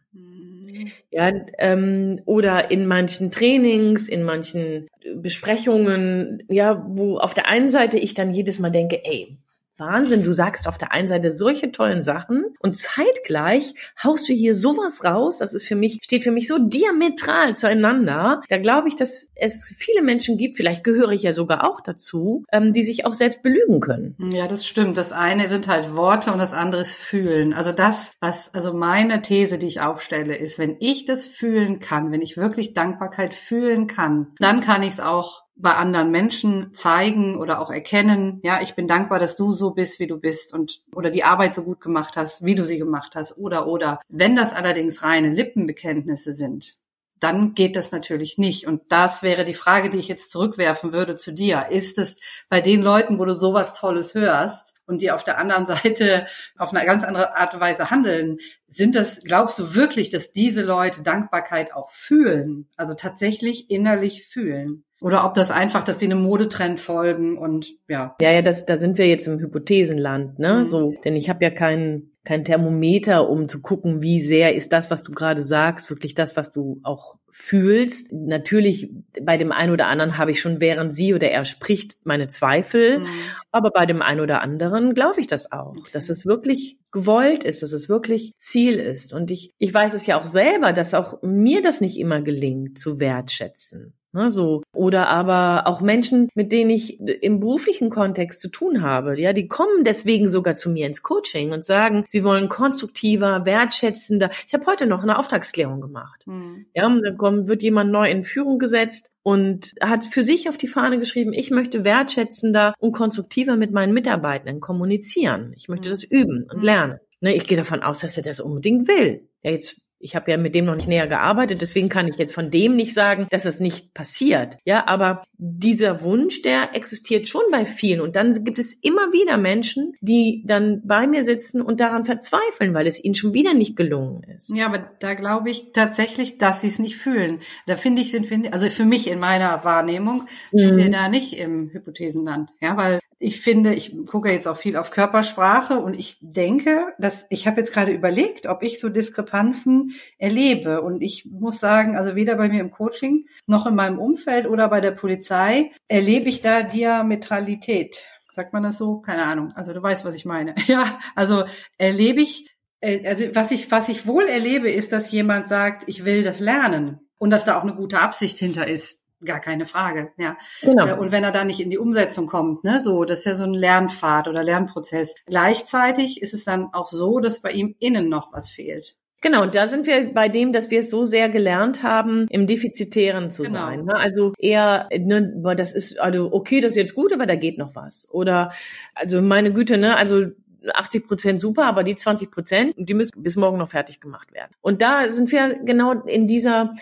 Ja, 1.15 1.31
ähm, 1.59 2.21
oder 2.25 2.71
in 2.71 2.87
manchen 2.87 3.29
Trainings, 3.29 4.09
in 4.09 4.23
manchen 4.23 4.87
Besprechungen, 5.15 6.41
ja, 6.49 6.83
wo 6.89 7.19
auf 7.19 7.35
der 7.35 7.47
einen 7.49 7.69
Seite 7.69 7.99
ich 7.99 8.15
dann 8.15 8.33
jedes 8.33 8.57
Mal 8.57 8.71
denke, 8.71 9.05
ey, 9.05 9.37
Wahnsinn, 9.77 10.23
du 10.23 10.33
sagst 10.33 10.67
auf 10.67 10.77
der 10.77 10.91
einen 10.91 11.07
Seite 11.07 11.31
solche 11.31 11.71
tollen 11.71 12.01
Sachen 12.01 12.45
und 12.59 12.75
zeitgleich 12.75 13.73
haust 14.03 14.29
du 14.29 14.33
hier 14.33 14.53
sowas 14.53 15.03
raus, 15.03 15.39
das 15.39 15.53
ist 15.53 15.67
für 15.67 15.75
mich, 15.75 15.99
steht 16.03 16.23
für 16.23 16.31
mich 16.31 16.47
so 16.47 16.59
diametral 16.59 17.55
zueinander. 17.55 18.41
Da 18.49 18.57
glaube 18.57 18.87
ich, 18.87 18.95
dass 18.95 19.31
es 19.35 19.73
viele 19.77 20.01
Menschen 20.01 20.37
gibt, 20.37 20.57
vielleicht 20.57 20.83
gehöre 20.83 21.11
ich 21.11 21.23
ja 21.23 21.33
sogar 21.33 21.67
auch 21.67 21.81
dazu, 21.81 22.43
ähm, 22.51 22.71
die 22.71 22.83
sich 22.83 23.05
auch 23.05 23.13
selbst 23.13 23.41
belügen 23.41 23.79
können. 23.79 24.15
Ja, 24.19 24.47
das 24.47 24.65
stimmt. 24.65 24.97
Das 24.97 25.11
eine 25.11 25.47
sind 25.49 25.67
halt 25.67 25.95
Worte 25.95 26.31
und 26.31 26.39
das 26.39 26.53
andere 26.53 26.81
ist 26.81 26.93
Fühlen. 26.93 27.53
Also 27.53 27.71
das, 27.71 28.13
was, 28.19 28.53
also 28.53 28.73
meine 28.73 29.21
These, 29.21 29.57
die 29.57 29.67
ich 29.67 29.81
aufstelle, 29.81 30.35
ist, 30.35 30.59
wenn 30.59 30.77
ich 30.79 31.05
das 31.05 31.25
fühlen 31.25 31.79
kann, 31.79 32.11
wenn 32.11 32.21
ich 32.21 32.37
wirklich 32.37 32.73
Dankbarkeit 32.73 33.33
fühlen 33.33 33.87
kann, 33.87 34.27
dann 34.39 34.61
kann 34.61 34.83
ich 34.83 34.93
es 34.93 34.99
auch 34.99 35.42
bei 35.55 35.73
anderen 35.73 36.11
Menschen 36.11 36.73
zeigen 36.73 37.37
oder 37.37 37.59
auch 37.59 37.69
erkennen, 37.69 38.39
ja, 38.43 38.61
ich 38.61 38.75
bin 38.75 38.87
dankbar, 38.87 39.19
dass 39.19 39.35
du 39.35 39.51
so 39.51 39.71
bist, 39.71 39.99
wie 39.99 40.07
du 40.07 40.17
bist 40.17 40.53
und 40.53 40.81
oder 40.95 41.09
die 41.09 41.23
Arbeit 41.23 41.53
so 41.53 41.63
gut 41.63 41.79
gemacht 41.79 42.17
hast, 42.17 42.43
wie 42.43 42.55
du 42.55 42.65
sie 42.65 42.77
gemacht 42.77 43.13
hast 43.15 43.37
oder 43.37 43.67
oder. 43.67 43.99
Wenn 44.09 44.35
das 44.35 44.53
allerdings 44.53 45.03
reine 45.03 45.29
Lippenbekenntnisse 45.29 46.33
sind, 46.33 46.77
dann 47.23 47.53
geht 47.53 47.77
das 47.77 47.93
natürlich 47.93 48.37
nicht. 48.37 48.67
Und 48.67 48.81
das 48.89 49.23
wäre 49.23 49.45
die 49.45 49.53
Frage, 49.53 49.89
die 49.89 49.97
ich 49.97 50.09
jetzt 50.09 50.29
zurückwerfen 50.29 50.91
würde 50.91 51.15
zu 51.15 51.31
dir. 51.31 51.67
Ist 51.69 51.97
es 51.97 52.17
bei 52.49 52.59
den 52.59 52.81
Leuten, 52.81 53.17
wo 53.17 53.23
du 53.23 53.33
sowas 53.33 53.73
Tolles 53.73 54.13
hörst 54.13 54.73
und 54.85 55.01
die 55.01 55.09
auf 55.09 55.23
der 55.23 55.37
anderen 55.37 55.65
Seite 55.83 56.27
auf 56.57 56.73
eine 56.73 56.85
ganz 56.85 57.03
andere 57.05 57.37
Art 57.37 57.53
und 57.53 57.61
Weise 57.61 57.89
handeln, 57.89 58.39
sind 58.67 58.95
das, 58.95 59.21
glaubst 59.23 59.57
du 59.57 59.73
wirklich, 59.73 60.09
dass 60.09 60.33
diese 60.33 60.63
Leute 60.63 61.01
Dankbarkeit 61.01 61.73
auch 61.73 61.91
fühlen? 61.91 62.67
Also 62.75 62.93
tatsächlich 62.93 63.69
innerlich 63.69 64.27
fühlen? 64.27 64.83
Oder 65.03 65.25
ob 65.25 65.33
das 65.33 65.51
einfach, 65.51 65.83
dass 65.83 65.97
die 65.97 66.05
einem 66.05 66.23
Modetrend 66.23 66.79
folgen 66.79 67.37
und 67.37 67.73
ja. 67.89 68.15
Ja, 68.21 68.31
ja, 68.31 68.41
das, 68.41 68.65
da 68.65 68.77
sind 68.77 68.97
wir 68.97 69.05
jetzt 69.05 69.27
im 69.27 69.37
Hypothesenland, 69.37 70.39
ne? 70.39 70.59
Mhm. 70.59 70.63
So, 70.63 70.93
denn 71.03 71.17
ich 71.17 71.29
habe 71.29 71.43
ja 71.43 71.51
keinen 71.51 72.13
kein 72.23 72.45
Thermometer, 72.45 73.29
um 73.29 73.49
zu 73.49 73.61
gucken, 73.61 74.01
wie 74.01 74.21
sehr 74.21 74.55
ist 74.55 74.71
das, 74.71 74.89
was 74.89 75.03
du 75.03 75.11
gerade 75.11 75.43
sagst, 75.43 75.89
wirklich 75.89 76.15
das, 76.15 76.37
was 76.37 76.53
du 76.53 76.79
auch 76.83 77.17
fühlst. 77.29 78.13
Natürlich, 78.13 78.91
bei 79.21 79.35
dem 79.35 79.51
einen 79.51 79.73
oder 79.73 79.87
anderen 79.87 80.17
habe 80.17 80.31
ich 80.31 80.39
schon, 80.39 80.61
während 80.61 80.93
sie 80.93 81.13
oder 81.13 81.29
er 81.29 81.43
spricht, 81.43 81.97
meine 82.05 82.29
Zweifel. 82.29 82.99
Mhm. 82.99 83.07
Aber 83.51 83.71
bei 83.71 83.85
dem 83.85 84.01
einen 84.01 84.21
oder 84.21 84.41
anderen 84.41 84.93
glaube 84.93 85.19
ich 85.19 85.27
das 85.27 85.51
auch, 85.51 85.75
okay. 85.77 85.89
dass 85.91 86.07
es 86.07 86.25
wirklich 86.25 86.77
gewollt 86.93 87.43
ist, 87.43 87.61
dass 87.61 87.73
es 87.73 87.89
wirklich 87.89 88.31
Ziel 88.37 88.79
ist. 88.79 89.11
Und 89.11 89.31
ich, 89.31 89.51
ich 89.57 89.73
weiß 89.73 89.93
es 89.93 90.05
ja 90.05 90.17
auch 90.17 90.25
selber, 90.25 90.71
dass 90.71 90.93
auch 90.93 91.21
mir 91.23 91.61
das 91.61 91.81
nicht 91.81 91.99
immer 91.99 92.21
gelingt, 92.21 92.79
zu 92.79 93.01
wertschätzen. 93.01 93.97
Ne, 94.15 94.29
so. 94.29 94.61
Oder 94.75 95.09
aber 95.09 95.63
auch 95.65 95.81
Menschen, 95.81 96.29
mit 96.35 96.51
denen 96.51 96.69
ich 96.69 96.99
im 96.99 97.39
beruflichen 97.39 97.89
Kontext 97.89 98.41
zu 98.41 98.49
tun 98.49 98.83
habe, 98.83 99.19
ja, 99.19 99.33
die 99.33 99.47
kommen 99.47 99.83
deswegen 99.83 100.29
sogar 100.29 100.53
zu 100.53 100.69
mir 100.69 100.85
ins 100.85 101.01
Coaching 101.01 101.51
und 101.51 101.65
sagen, 101.65 102.05
sie 102.07 102.23
wollen 102.23 102.47
konstruktiver, 102.47 103.47
wertschätzender. 103.47 104.29
Ich 104.47 104.53
habe 104.53 104.67
heute 104.67 104.85
noch 104.85 105.01
eine 105.01 105.17
Auftragsklärung 105.17 105.81
gemacht. 105.81 106.27
Mhm. 106.27 106.67
Ja, 106.75 106.85
und 106.85 107.01
dann 107.01 107.17
kommt, 107.17 107.47
wird 107.47 107.63
jemand 107.63 107.91
neu 107.91 108.09
in 108.09 108.23
Führung 108.23 108.59
gesetzt 108.59 109.09
und 109.23 109.73
hat 109.81 110.05
für 110.05 110.21
sich 110.21 110.47
auf 110.47 110.57
die 110.57 110.67
Fahne 110.67 110.99
geschrieben, 110.99 111.33
ich 111.33 111.49
möchte 111.49 111.83
wertschätzender 111.83 112.75
und 112.77 112.91
konstruktiver 112.91 113.55
mit 113.55 113.71
meinen 113.71 113.93
Mitarbeitenden 113.93 114.59
kommunizieren. 114.59 115.53
Ich 115.57 115.69
möchte 115.69 115.89
mhm. 115.89 115.91
das 115.91 116.03
üben 116.03 116.47
und 116.51 116.59
mhm. 116.59 116.63
lernen. 116.63 116.99
Ne, 117.19 117.33
ich 117.33 117.47
gehe 117.47 117.57
davon 117.57 117.81
aus, 117.81 117.99
dass 117.99 118.17
er 118.17 118.23
das 118.23 118.39
unbedingt 118.39 118.87
will. 118.87 119.27
Ja, 119.41 119.51
jetzt 119.51 119.81
ich 120.03 120.15
habe 120.15 120.29
ja 120.29 120.37
mit 120.37 120.53
dem 120.53 120.65
noch 120.65 120.75
nicht 120.75 120.87
näher 120.87 121.07
gearbeitet, 121.07 121.61
deswegen 121.61 121.87
kann 121.87 122.07
ich 122.07 122.17
jetzt 122.17 122.33
von 122.33 122.51
dem 122.51 122.75
nicht 122.75 122.93
sagen, 122.93 123.27
dass 123.31 123.45
es 123.45 123.59
nicht 123.59 123.93
passiert. 123.93 124.57
Ja, 124.65 124.87
aber 124.87 125.23
dieser 125.37 126.01
Wunsch, 126.03 126.41
der 126.41 126.75
existiert 126.75 127.27
schon 127.27 127.43
bei 127.51 127.65
vielen. 127.65 128.01
Und 128.01 128.15
dann 128.15 128.43
gibt 128.43 128.59
es 128.59 128.73
immer 128.73 129.13
wieder 129.13 129.37
Menschen, 129.37 129.93
die 130.01 130.43
dann 130.45 130.81
bei 130.85 131.07
mir 131.07 131.23
sitzen 131.23 131.61
und 131.61 131.79
daran 131.79 132.03
verzweifeln, 132.03 132.73
weil 132.73 132.85
es 132.85 133.03
ihnen 133.03 133.15
schon 133.15 133.33
wieder 133.33 133.53
nicht 133.53 133.77
gelungen 133.77 134.23
ist. 134.23 134.53
Ja, 134.53 134.65
aber 134.65 134.89
da 134.99 135.13
glaube 135.13 135.49
ich 135.49 135.71
tatsächlich, 135.71 136.37
dass 136.37 136.61
sie 136.61 136.67
es 136.67 136.79
nicht 136.79 136.97
fühlen. 136.97 137.39
Da 137.65 137.77
finde 137.77 138.01
ich, 138.01 138.11
sind 138.11 138.29
wir, 138.29 138.53
also 138.53 138.69
für 138.69 138.85
mich 138.85 139.09
in 139.09 139.19
meiner 139.19 139.63
Wahrnehmung, 139.63 140.25
sind 140.51 140.73
mhm. 140.73 140.77
wir 140.77 140.91
da 140.91 141.07
nicht 141.07 141.37
im 141.37 141.69
Hypothesenland. 141.71 142.49
Ja, 142.59 142.75
weil 142.75 142.99
ich 143.23 143.39
finde, 143.39 143.73
ich 143.73 143.95
gucke 144.05 144.29
jetzt 144.29 144.49
auch 144.49 144.57
viel 144.57 144.75
auf 144.75 144.91
Körpersprache 144.91 145.79
und 145.79 145.93
ich 145.93 146.17
denke, 146.19 146.93
dass 146.99 147.25
ich 147.29 147.47
habe 147.47 147.61
jetzt 147.61 147.71
gerade 147.71 147.93
überlegt, 147.93 148.47
ob 148.47 148.63
ich 148.63 148.81
so 148.81 148.89
Diskrepanzen 148.89 149.95
erlebe. 150.17 150.81
Und 150.81 151.01
ich 151.01 151.25
muss 151.31 151.59
sagen, 151.59 151.95
also 151.95 152.15
weder 152.15 152.35
bei 152.35 152.49
mir 152.49 152.59
im 152.59 152.71
Coaching 152.71 153.25
noch 153.47 153.65
in 153.65 153.75
meinem 153.75 153.97
Umfeld 153.97 154.45
oder 154.45 154.67
bei 154.67 154.81
der 154.81 154.91
Polizei 154.91 155.71
erlebe 155.87 156.27
ich 156.27 156.41
da 156.41 156.63
Diametralität. 156.63 158.05
Sagt 158.33 158.51
man 158.51 158.63
das 158.63 158.77
so? 158.77 158.99
Keine 158.99 159.23
Ahnung. 159.23 159.53
Also 159.55 159.71
du 159.71 159.81
weißt, 159.81 160.03
was 160.03 160.15
ich 160.15 160.25
meine. 160.25 160.53
Ja, 160.67 160.99
also 161.15 161.45
erlebe 161.77 162.21
ich, 162.21 162.49
äh, 162.81 163.07
also 163.07 163.23
was 163.33 163.51
ich, 163.51 163.71
was 163.71 163.87
ich 163.87 164.05
wohl 164.05 164.25
erlebe, 164.25 164.69
ist, 164.69 164.91
dass 164.91 165.11
jemand 165.11 165.47
sagt, 165.47 165.83
ich 165.87 166.03
will 166.03 166.23
das 166.23 166.41
lernen 166.41 166.99
und 167.19 167.29
dass 167.29 167.45
da 167.45 167.57
auch 167.57 167.63
eine 167.63 167.75
gute 167.75 168.01
Absicht 168.01 168.37
hinter 168.37 168.67
ist 168.67 168.99
gar 169.25 169.39
keine 169.39 169.65
Frage, 169.65 170.11
ja. 170.17 170.37
Genau. 170.61 170.87
Äh, 170.87 170.93
und 170.97 171.11
wenn 171.11 171.23
er 171.23 171.31
da 171.31 171.43
nicht 171.43 171.59
in 171.59 171.69
die 171.69 171.77
Umsetzung 171.77 172.27
kommt, 172.27 172.63
ne, 172.63 172.79
so, 172.79 173.03
das 173.05 173.19
ist 173.19 173.25
ja 173.25 173.35
so 173.35 173.45
ein 173.45 173.53
Lernpfad 173.53 174.27
oder 174.27 174.43
Lernprozess. 174.43 175.15
Gleichzeitig 175.25 176.21
ist 176.21 176.33
es 176.33 176.43
dann 176.43 176.69
auch 176.73 176.87
so, 176.87 177.19
dass 177.19 177.41
bei 177.41 177.51
ihm 177.51 177.75
innen 177.79 178.09
noch 178.09 178.33
was 178.33 178.49
fehlt. 178.49 178.95
Genau, 179.23 179.45
da 179.45 179.67
sind 179.67 179.87
wir 179.87 180.13
bei 180.13 180.27
dem, 180.27 180.51
dass 180.51 180.69
wir 180.69 180.81
es 180.81 180.89
so 180.89 181.05
sehr 181.05 181.29
gelernt 181.29 181.81
haben, 181.81 182.27
im 182.29 182.45
Defizitären 182.45 183.31
zu 183.31 183.43
genau. 183.43 183.55
sein. 183.55 183.85
Ne? 183.85 183.95
Also 183.95 184.33
eher, 184.37 184.89
ne, 184.91 185.55
das 185.55 185.71
ist, 185.71 185.97
also 185.97 186.33
okay, 186.33 186.59
das 186.59 186.71
ist 186.71 186.77
jetzt 186.77 186.93
gut, 186.93 187.13
aber 187.13 187.25
da 187.25 187.35
geht 187.35 187.57
noch 187.57 187.73
was. 187.73 188.09
Oder, 188.11 188.51
also 188.93 189.21
meine 189.21 189.53
Güte, 189.53 189.77
ne, 189.77 189.95
also 189.95 190.25
80 190.73 191.07
Prozent 191.07 191.41
super, 191.41 191.65
aber 191.65 191.83
die 191.83 191.95
20 191.95 192.31
Prozent, 192.31 192.73
die 192.77 192.93
müssen 192.93 193.23
bis 193.23 193.37
morgen 193.37 193.57
noch 193.57 193.69
fertig 193.69 194.01
gemacht 194.01 194.33
werden. 194.33 194.51
Und 194.61 194.81
da 194.81 195.07
sind 195.09 195.31
wir 195.31 195.59
genau 195.63 195.93
in 196.03 196.27
dieser 196.27 196.73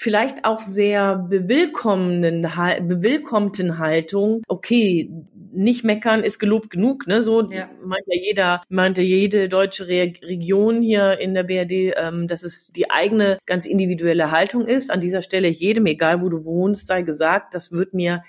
vielleicht 0.00 0.46
auch 0.46 0.62
sehr 0.62 1.18
bewillkommenen, 1.18 2.48
bewillkommten 2.88 3.76
Haltung, 3.76 4.42
okay, 4.48 5.10
nicht 5.52 5.84
meckern 5.84 6.24
ist 6.24 6.38
gelobt 6.38 6.70
genug, 6.70 7.06
ne? 7.06 7.22
So 7.22 7.42
ja. 7.50 7.68
meint 7.84 8.04
ja 8.06 8.18
jeder, 8.18 8.62
meinte 8.70 9.02
jede 9.02 9.50
deutsche 9.50 9.88
Re 9.88 10.14
Region 10.22 10.80
hier 10.80 11.18
in 11.18 11.34
der 11.34 11.42
BRD, 11.42 11.92
ähm, 11.98 12.28
dass 12.28 12.44
es 12.44 12.68
die 12.68 12.90
eigene 12.90 13.38
ganz 13.44 13.66
individuelle 13.66 14.30
Haltung 14.30 14.66
ist. 14.66 14.90
An 14.90 15.02
dieser 15.02 15.20
Stelle 15.20 15.48
jedem, 15.48 15.84
egal 15.84 16.22
wo 16.22 16.30
du 16.30 16.46
wohnst, 16.46 16.86
sei 16.86 17.02
gesagt, 17.02 17.54
das 17.54 17.70
wird 17.70 17.92
mir 17.92 18.22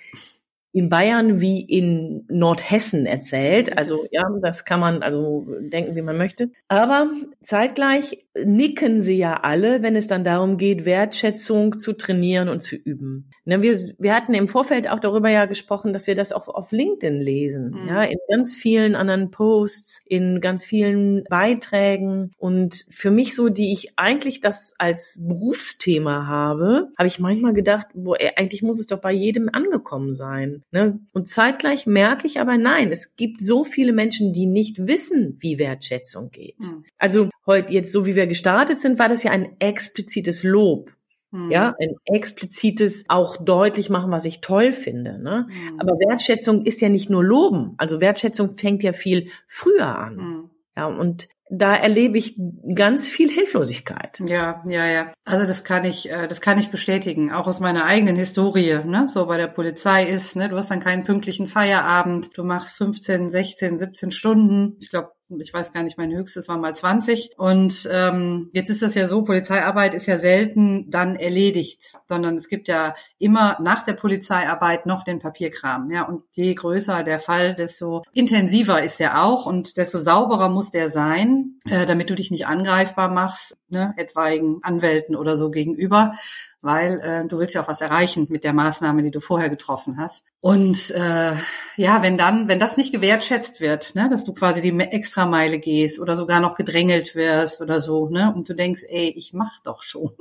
in 0.73 0.89
Bayern 0.89 1.41
wie 1.41 1.61
in 1.61 2.25
Nordhessen 2.29 3.05
erzählt. 3.05 3.77
Also 3.77 4.05
ja, 4.11 4.23
das 4.41 4.63
kann 4.63 4.79
man 4.79 5.03
also 5.03 5.45
denken, 5.59 5.95
wie 5.95 6.01
man 6.01 6.17
möchte. 6.17 6.51
Aber 6.67 7.09
zeitgleich 7.43 8.25
nicken 8.45 9.01
sie 9.01 9.17
ja 9.17 9.41
alle, 9.43 9.83
wenn 9.83 9.95
es 9.97 10.07
dann 10.07 10.23
darum 10.23 10.57
geht, 10.57 10.85
Wertschätzung 10.85 11.79
zu 11.79 11.93
trainieren 11.93 12.47
und 12.47 12.63
zu 12.63 12.75
üben. 12.75 13.29
Ne, 13.43 13.61
wir, 13.61 13.95
wir 13.97 14.15
hatten 14.15 14.33
im 14.33 14.47
Vorfeld 14.47 14.87
auch 14.87 14.99
darüber 14.99 15.29
ja 15.29 15.45
gesprochen, 15.45 15.91
dass 15.91 16.07
wir 16.07 16.15
das 16.15 16.31
auch 16.31 16.47
auf 16.47 16.71
LinkedIn 16.71 17.19
lesen, 17.19 17.71
mhm. 17.71 17.87
ja, 17.87 18.03
in 18.03 18.19
ganz 18.29 18.53
vielen 18.53 18.95
anderen 18.95 19.31
Posts, 19.31 20.03
in 20.05 20.39
ganz 20.39 20.63
vielen 20.63 21.23
Beiträgen 21.25 22.31
und 22.37 22.85
für 22.89 23.11
mich 23.11 23.35
so, 23.35 23.49
die 23.49 23.73
ich 23.73 23.93
eigentlich 23.97 24.39
das 24.39 24.75
als 24.77 25.19
Berufsthema 25.21 26.27
habe, 26.27 26.89
habe 26.97 27.07
ich 27.07 27.19
manchmal 27.19 27.53
gedacht, 27.53 27.87
wo 27.93 28.13
eigentlich 28.13 28.61
muss 28.61 28.79
es 28.79 28.85
doch 28.85 28.99
bei 28.99 29.11
jedem 29.11 29.49
angekommen 29.51 30.13
sein. 30.13 30.60
Ne? 30.71 30.99
Und 31.13 31.27
zeitgleich 31.27 31.87
merke 31.87 32.27
ich 32.27 32.39
aber, 32.39 32.57
nein, 32.57 32.91
es 32.91 33.15
gibt 33.15 33.43
so 33.43 33.63
viele 33.63 33.93
Menschen, 33.93 34.33
die 34.33 34.45
nicht 34.45 34.87
wissen, 34.87 35.37
wie 35.39 35.59
Wertschätzung 35.59 36.29
geht. 36.31 36.59
Mhm. 36.59 36.85
Also 36.97 37.29
heute 37.45 37.73
jetzt 37.73 37.91
so 37.91 38.05
wie 38.05 38.15
wir 38.15 38.27
gestartet 38.27 38.79
sind, 38.79 38.99
war 38.99 39.09
das 39.09 39.23
ja 39.23 39.31
ein 39.31 39.55
explizites 39.59 40.43
Lob. 40.43 40.91
Ja, 41.33 41.69
hm. 41.69 41.75
ein 41.79 41.95
explizites 42.13 43.05
auch 43.07 43.37
deutlich 43.37 43.89
machen, 43.89 44.11
was 44.11 44.25
ich 44.25 44.41
toll 44.41 44.73
finde. 44.73 45.17
Ne? 45.17 45.47
Mhm. 45.47 45.79
Aber 45.79 45.93
Wertschätzung 45.93 46.65
ist 46.65 46.81
ja 46.81 46.89
nicht 46.89 47.09
nur 47.09 47.23
Loben. 47.23 47.73
Also 47.77 48.01
Wertschätzung 48.01 48.49
fängt 48.49 48.83
ja 48.83 48.91
viel 48.91 49.29
früher 49.47 49.97
an. 49.97 50.15
Mhm. 50.17 50.49
Ja, 50.75 50.87
und 50.87 51.29
da 51.53 51.75
erlebe 51.75 52.17
ich 52.17 52.39
ganz 52.73 53.09
viel 53.09 53.29
Hilflosigkeit. 53.29 54.21
Ja, 54.25 54.63
ja, 54.65 54.87
ja. 54.87 55.13
Also 55.25 55.45
das 55.45 55.65
kann 55.65 55.83
ich, 55.83 56.09
äh, 56.09 56.27
das 56.27 56.39
kann 56.39 56.57
ich 56.57 56.71
bestätigen, 56.71 57.31
auch 57.31 57.45
aus 57.45 57.59
meiner 57.59 57.85
eigenen 57.85 58.15
Historie. 58.15 58.79
Ne? 58.85 59.07
So 59.09 59.25
bei 59.25 59.37
der 59.37 59.47
Polizei 59.47 60.05
ist, 60.05 60.37
ne, 60.37 60.47
du 60.47 60.55
hast 60.55 60.71
dann 60.71 60.79
keinen 60.79 61.03
pünktlichen 61.03 61.47
Feierabend, 61.47 62.29
du 62.37 62.43
machst 62.45 62.77
15, 62.77 63.29
16, 63.29 63.79
17 63.79 64.11
Stunden. 64.11 64.77
Ich 64.79 64.89
glaube, 64.89 65.11
ich 65.39 65.53
weiß 65.53 65.71
gar 65.73 65.83
nicht, 65.83 65.97
mein 65.97 66.11
höchstes 66.11 66.47
war 66.47 66.57
mal 66.57 66.75
20. 66.75 67.31
Und 67.37 67.87
ähm, 67.91 68.49
jetzt 68.53 68.69
ist 68.69 68.81
das 68.81 68.95
ja 68.95 69.07
so, 69.07 69.23
Polizeiarbeit 69.23 69.93
ist 69.93 70.07
ja 70.07 70.17
selten 70.17 70.89
dann 70.89 71.15
erledigt, 71.15 71.93
sondern 72.07 72.35
es 72.35 72.47
gibt 72.47 72.67
ja 72.67 72.95
immer 73.17 73.57
nach 73.61 73.83
der 73.83 73.93
Polizeiarbeit 73.93 74.85
noch 74.85 75.03
den 75.03 75.19
Papierkram. 75.19 75.91
Ja, 75.91 76.03
und 76.03 76.23
je 76.33 76.53
größer 76.53 77.03
der 77.03 77.19
Fall, 77.19 77.55
desto 77.55 78.03
intensiver 78.13 78.83
ist 78.83 78.99
der 78.99 79.23
auch 79.23 79.45
und 79.45 79.77
desto 79.77 79.99
sauberer 79.99 80.49
muss 80.49 80.71
der 80.71 80.89
sein, 80.89 81.59
äh, 81.69 81.85
damit 81.85 82.09
du 82.09 82.15
dich 82.15 82.31
nicht 82.31 82.47
angreifbar 82.47 83.09
machst, 83.09 83.57
ne, 83.69 83.93
etwaigen 83.97 84.59
Anwälten 84.63 85.15
oder 85.15 85.37
so 85.37 85.51
gegenüber 85.51 86.13
weil 86.61 86.99
äh, 86.99 87.27
du 87.27 87.39
willst 87.39 87.53
ja 87.55 87.63
auch 87.63 87.67
was 87.67 87.81
erreichen 87.81 88.27
mit 88.29 88.43
der 88.43 88.53
Maßnahme, 88.53 89.03
die 89.03 89.11
du 89.11 89.19
vorher 89.19 89.49
getroffen 89.49 89.97
hast. 89.97 90.23
Und 90.39 90.91
äh, 90.91 91.33
ja, 91.75 92.01
wenn 92.01 92.17
dann, 92.17 92.47
wenn 92.47 92.59
das 92.59 92.77
nicht 92.77 92.93
gewertschätzt 92.93 93.61
wird, 93.61 93.95
ne, 93.95 94.09
dass 94.09 94.23
du 94.23 94.33
quasi 94.33 94.61
die 94.61 94.77
Extrameile 94.79 95.59
gehst 95.59 95.99
oder 95.99 96.15
sogar 96.15 96.39
noch 96.39 96.55
gedrängelt 96.55 97.15
wirst 97.15 97.61
oder 97.61 97.81
so, 97.81 98.09
ne, 98.09 98.33
und 98.35 98.47
du 98.47 98.53
denkst, 98.53 98.83
ey, 98.87 99.13
ich 99.15 99.33
mach 99.33 99.59
doch 99.61 99.81
schon. 99.81 100.11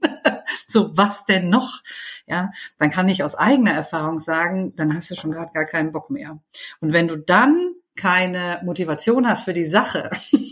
so, 0.66 0.96
was 0.96 1.24
denn 1.24 1.48
noch? 1.48 1.82
Ja, 2.26 2.50
dann 2.78 2.90
kann 2.90 3.08
ich 3.08 3.22
aus 3.22 3.34
eigener 3.34 3.72
Erfahrung 3.72 4.20
sagen, 4.20 4.74
dann 4.76 4.94
hast 4.94 5.10
du 5.10 5.14
schon 5.14 5.30
gerade 5.30 5.52
gar 5.52 5.66
keinen 5.66 5.92
Bock 5.92 6.10
mehr. 6.10 6.38
Und 6.80 6.92
wenn 6.92 7.08
du 7.08 7.16
dann 7.16 7.74
keine 7.96 8.60
Motivation 8.64 9.28
hast 9.28 9.44
für 9.44 9.52
die 9.52 9.64
Sache, 9.64 10.10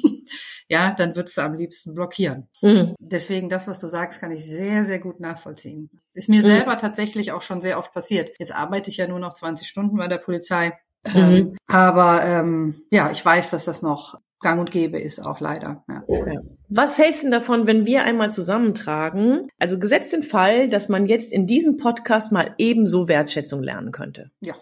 ja, 0.68 0.94
dann 0.96 1.16
würdest 1.16 1.36
du 1.36 1.42
am 1.42 1.54
liebsten 1.54 1.94
blockieren. 1.94 2.48
Mhm. 2.60 2.94
Deswegen 2.98 3.48
das, 3.48 3.66
was 3.66 3.78
du 3.78 3.88
sagst, 3.88 4.20
kann 4.20 4.30
ich 4.30 4.44
sehr, 4.44 4.84
sehr 4.84 4.98
gut 4.98 5.18
nachvollziehen. 5.18 5.90
Ist 6.14 6.28
mir 6.28 6.42
mhm. 6.42 6.46
selber 6.46 6.78
tatsächlich 6.78 7.32
auch 7.32 7.42
schon 7.42 7.60
sehr 7.60 7.78
oft 7.78 7.92
passiert. 7.92 8.30
Jetzt 8.38 8.54
arbeite 8.54 8.90
ich 8.90 8.98
ja 8.98 9.08
nur 9.08 9.18
noch 9.18 9.34
20 9.34 9.66
Stunden 9.66 9.96
bei 9.96 10.08
der 10.08 10.18
Polizei. 10.18 10.78
Mhm. 11.06 11.14
Ähm, 11.14 11.56
aber 11.66 12.24
ähm, 12.24 12.82
ja, 12.90 13.10
ich 13.10 13.24
weiß, 13.24 13.50
dass 13.50 13.64
das 13.64 13.82
noch 13.82 14.20
gang 14.40 14.60
und 14.60 14.70
gäbe 14.70 15.00
ist, 15.00 15.20
auch 15.20 15.40
leider. 15.40 15.84
Ja. 15.88 16.04
Was 16.68 16.98
hältst 16.98 17.24
du 17.24 17.30
davon, 17.30 17.66
wenn 17.66 17.86
wir 17.86 18.04
einmal 18.04 18.30
zusammentragen? 18.30 19.48
Also 19.58 19.78
gesetzt 19.78 20.12
den 20.12 20.22
Fall, 20.22 20.68
dass 20.68 20.88
man 20.88 21.06
jetzt 21.06 21.32
in 21.32 21.46
diesem 21.46 21.76
Podcast 21.76 22.30
mal 22.30 22.54
ebenso 22.58 23.08
Wertschätzung 23.08 23.62
lernen 23.62 23.90
könnte. 23.90 24.30
Ja, 24.40 24.54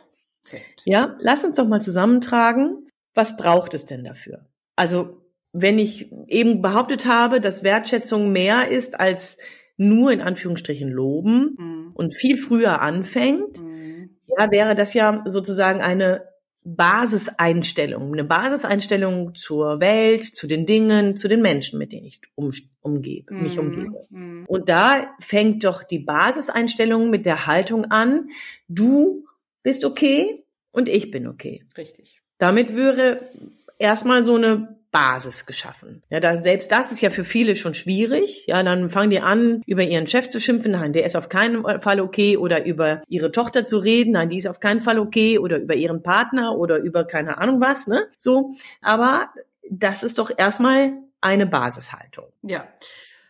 sehr 0.44 0.60
gut. 0.60 0.82
Ja, 0.84 1.16
lass 1.20 1.44
uns 1.44 1.56
doch 1.56 1.66
mal 1.66 1.82
zusammentragen. 1.82 2.88
Was 3.14 3.36
braucht 3.36 3.74
es 3.74 3.86
denn 3.86 4.04
dafür? 4.04 4.46
Also 4.76 5.25
wenn 5.52 5.78
ich 5.78 6.12
eben 6.28 6.62
behauptet 6.62 7.06
habe, 7.06 7.40
dass 7.40 7.62
Wertschätzung 7.62 8.32
mehr 8.32 8.68
ist 8.68 8.98
als 8.98 9.38
nur 9.76 10.10
in 10.10 10.20
Anführungsstrichen 10.20 10.90
loben 10.90 11.56
mhm. 11.58 11.90
und 11.94 12.14
viel 12.14 12.38
früher 12.38 12.80
anfängt, 12.80 13.60
mhm. 13.60 14.16
ja, 14.26 14.50
wäre 14.50 14.74
das 14.74 14.94
ja 14.94 15.22
sozusagen 15.26 15.80
eine 15.80 16.24
Basiseinstellung, 16.68 18.12
eine 18.12 18.24
Basiseinstellung 18.24 19.36
zur 19.36 19.78
Welt, 19.78 20.24
zu 20.24 20.48
den 20.48 20.66
Dingen, 20.66 21.16
zu 21.16 21.28
den 21.28 21.40
Menschen, 21.40 21.78
mit 21.78 21.92
denen 21.92 22.06
ich 22.06 22.20
um, 22.34 22.50
umgebe, 22.80 23.32
mhm. 23.32 23.42
mich 23.42 23.58
umgebe. 23.58 24.00
Mhm. 24.10 24.44
Und 24.48 24.68
da 24.68 25.14
fängt 25.20 25.62
doch 25.64 25.84
die 25.84 26.00
Basiseinstellung 26.00 27.08
mit 27.08 27.24
der 27.24 27.46
Haltung 27.46 27.84
an, 27.84 28.30
du 28.66 29.26
bist 29.62 29.84
okay 29.84 30.44
und 30.72 30.88
ich 30.88 31.12
bin 31.12 31.28
okay. 31.28 31.62
Richtig. 31.78 32.20
Damit 32.38 32.74
wäre 32.74 33.30
erstmal 33.78 34.24
so 34.24 34.34
eine 34.34 34.76
Basis 34.96 35.44
geschaffen. 35.44 36.02
Ja, 36.08 36.20
da, 36.20 36.36
selbst 36.36 36.72
das 36.72 36.90
ist 36.90 37.02
ja 37.02 37.10
für 37.10 37.24
viele 37.24 37.54
schon 37.54 37.74
schwierig. 37.74 38.46
Ja, 38.46 38.62
dann 38.62 38.88
fangen 38.88 39.10
die 39.10 39.20
an, 39.20 39.60
über 39.66 39.82
ihren 39.82 40.06
Chef 40.06 40.30
zu 40.30 40.40
schimpfen. 40.40 40.72
Nein, 40.72 40.94
der 40.94 41.04
ist 41.04 41.16
auf 41.16 41.28
keinen 41.28 41.80
Fall 41.80 42.00
okay. 42.00 42.38
Oder 42.38 42.64
über 42.64 43.02
ihre 43.06 43.30
Tochter 43.30 43.66
zu 43.66 43.76
reden. 43.76 44.12
Nein, 44.12 44.30
die 44.30 44.38
ist 44.38 44.46
auf 44.46 44.58
keinen 44.58 44.80
Fall 44.80 44.98
okay. 44.98 45.38
Oder 45.38 45.58
über 45.58 45.74
ihren 45.74 46.02
Partner 46.02 46.56
oder 46.56 46.78
über 46.78 47.04
keine 47.04 47.36
Ahnung 47.36 47.60
was, 47.60 47.86
ne? 47.86 48.06
So. 48.16 48.54
Aber 48.80 49.28
das 49.70 50.02
ist 50.02 50.16
doch 50.16 50.30
erstmal 50.34 50.94
eine 51.20 51.44
Basishaltung. 51.46 52.26
Ja. 52.40 52.66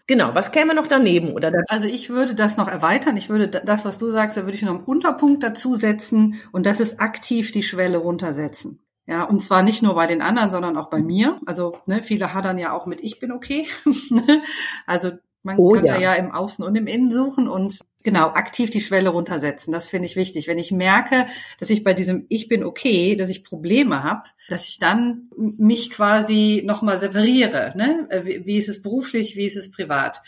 Genau, 0.06 0.36
was 0.36 0.52
käme 0.52 0.72
noch 0.72 0.86
daneben 0.86 1.32
oder? 1.32 1.50
Also 1.66 1.88
ich 1.88 2.10
würde 2.10 2.36
das 2.36 2.56
noch 2.56 2.68
erweitern. 2.68 3.16
Ich 3.16 3.28
würde 3.28 3.48
das, 3.48 3.84
was 3.84 3.98
du 3.98 4.10
sagst, 4.10 4.36
da 4.36 4.42
würde 4.42 4.54
ich 4.54 4.62
noch 4.62 4.76
einen 4.76 4.84
Unterpunkt 4.84 5.42
dazu 5.42 5.74
setzen 5.74 6.40
und 6.52 6.64
das 6.64 6.78
ist 6.78 7.00
aktiv 7.00 7.50
die 7.50 7.64
Schwelle 7.64 7.98
runtersetzen. 7.98 8.85
Ja, 9.06 9.24
und 9.24 9.40
zwar 9.40 9.62
nicht 9.62 9.82
nur 9.82 9.94
bei 9.94 10.06
den 10.06 10.20
anderen, 10.20 10.50
sondern 10.50 10.76
auch 10.76 10.90
bei 10.90 11.00
mir. 11.00 11.38
Also 11.46 11.78
ne, 11.86 12.02
viele 12.02 12.34
hadern 12.34 12.58
ja 12.58 12.72
auch 12.72 12.86
mit 12.86 13.00
ich 13.02 13.20
bin 13.20 13.30
okay. 13.30 13.66
also 14.86 15.12
man 15.46 15.58
oh, 15.58 15.74
kann 15.74 15.84
ja. 15.84 15.98
ja 16.00 16.14
im 16.14 16.32
Außen 16.32 16.64
und 16.64 16.74
im 16.74 16.88
Innen 16.88 17.12
suchen 17.12 17.46
und 17.46 17.78
genau 18.02 18.30
aktiv 18.30 18.68
die 18.68 18.80
Schwelle 18.80 19.10
runtersetzen. 19.10 19.72
Das 19.72 19.88
finde 19.88 20.06
ich 20.06 20.16
wichtig. 20.16 20.48
Wenn 20.48 20.58
ich 20.58 20.72
merke, 20.72 21.26
dass 21.60 21.70
ich 21.70 21.84
bei 21.84 21.94
diesem 21.94 22.26
ich 22.28 22.48
bin 22.48 22.64
okay, 22.64 23.14
dass 23.14 23.30
ich 23.30 23.44
Probleme 23.44 24.02
habe, 24.02 24.24
dass 24.48 24.68
ich 24.68 24.80
dann 24.80 25.30
mich 25.36 25.90
quasi 25.90 26.64
nochmal 26.66 26.98
separiere. 26.98 27.74
Ne? 27.76 28.08
Wie, 28.24 28.44
wie 28.44 28.56
ist 28.56 28.68
es 28.68 28.82
beruflich, 28.82 29.36
wie 29.36 29.46
ist 29.46 29.56
es 29.56 29.70
privat? 29.70 30.20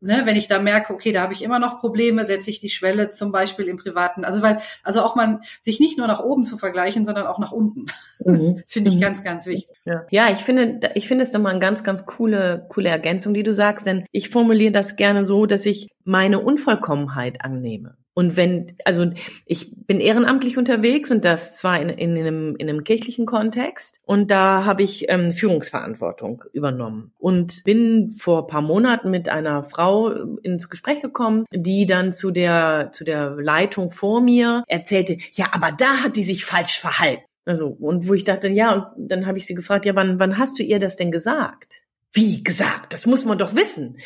Ne, 0.00 0.22
wenn 0.24 0.36
ich 0.36 0.48
da 0.48 0.58
merke, 0.58 0.92
okay, 0.92 1.12
da 1.12 1.22
habe 1.22 1.32
ich 1.32 1.42
immer 1.42 1.58
noch 1.58 1.80
Probleme, 1.80 2.26
setze 2.26 2.50
ich 2.50 2.60
die 2.60 2.68
Schwelle 2.68 3.10
zum 3.10 3.32
Beispiel 3.32 3.66
im 3.66 3.76
Privaten. 3.76 4.24
Also 4.24 4.42
weil, 4.42 4.58
also 4.82 5.02
auch 5.02 5.16
man 5.16 5.40
sich 5.62 5.80
nicht 5.80 5.98
nur 5.98 6.06
nach 6.06 6.20
oben 6.20 6.44
zu 6.44 6.56
vergleichen, 6.56 7.04
sondern 7.04 7.26
auch 7.26 7.38
nach 7.38 7.52
unten. 7.52 7.86
Mhm. 8.24 8.62
finde 8.68 8.90
ich 8.90 8.96
mhm. 8.96 9.00
ganz, 9.00 9.24
ganz 9.24 9.46
wichtig. 9.46 9.76
Ja. 9.84 10.06
ja, 10.10 10.30
ich 10.30 10.38
finde, 10.38 10.90
ich 10.94 11.08
finde 11.08 11.22
es 11.22 11.32
nochmal 11.32 11.52
eine 11.52 11.60
ganz, 11.60 11.84
ganz 11.84 12.06
coole, 12.06 12.66
coole 12.68 12.88
Ergänzung, 12.88 13.34
die 13.34 13.42
du 13.42 13.54
sagst, 13.54 13.86
denn 13.86 14.04
ich 14.12 14.30
formuliere 14.30 14.72
das 14.72 14.96
gerne 14.96 15.24
so, 15.24 15.46
dass 15.46 15.66
ich 15.66 15.88
meine 16.04 16.40
Unvollkommenheit 16.40 17.44
annehme. 17.44 17.96
Und 18.18 18.38
wenn, 18.38 18.78
also 18.86 19.10
ich 19.44 19.72
bin 19.86 20.00
ehrenamtlich 20.00 20.56
unterwegs 20.56 21.10
und 21.10 21.22
das 21.26 21.54
zwar 21.54 21.78
in, 21.78 21.90
in, 21.90 22.16
einem, 22.16 22.56
in 22.56 22.66
einem 22.66 22.82
kirchlichen 22.82 23.26
Kontext 23.26 24.00
und 24.06 24.30
da 24.30 24.64
habe 24.64 24.82
ich 24.84 25.10
ähm, 25.10 25.30
Führungsverantwortung 25.30 26.42
übernommen 26.54 27.12
und 27.18 27.62
bin 27.64 28.12
vor 28.12 28.46
paar 28.46 28.62
Monaten 28.62 29.10
mit 29.10 29.28
einer 29.28 29.64
Frau 29.64 30.08
ins 30.42 30.70
Gespräch 30.70 31.02
gekommen, 31.02 31.44
die 31.52 31.84
dann 31.84 32.14
zu 32.14 32.30
der, 32.30 32.88
zu 32.94 33.04
der 33.04 33.32
Leitung 33.32 33.90
vor 33.90 34.22
mir 34.22 34.64
erzählte, 34.66 35.18
ja, 35.32 35.48
aber 35.52 35.72
da 35.72 36.02
hat 36.02 36.16
die 36.16 36.22
sich 36.22 36.46
falsch 36.46 36.80
verhalten. 36.80 37.22
Also, 37.44 37.68
und 37.68 38.08
wo 38.08 38.14
ich 38.14 38.24
dachte, 38.24 38.48
ja, 38.48 38.72
und 38.96 39.10
dann 39.10 39.26
habe 39.26 39.36
ich 39.36 39.46
sie 39.46 39.54
gefragt, 39.54 39.84
ja, 39.84 39.94
wann, 39.94 40.18
wann 40.18 40.38
hast 40.38 40.58
du 40.58 40.62
ihr 40.62 40.78
das 40.78 40.96
denn 40.96 41.12
gesagt? 41.12 41.85
Wie 42.16 42.42
gesagt, 42.42 42.94
das 42.94 43.04
muss 43.04 43.26
man 43.26 43.36
doch 43.36 43.54
wissen. 43.54 43.98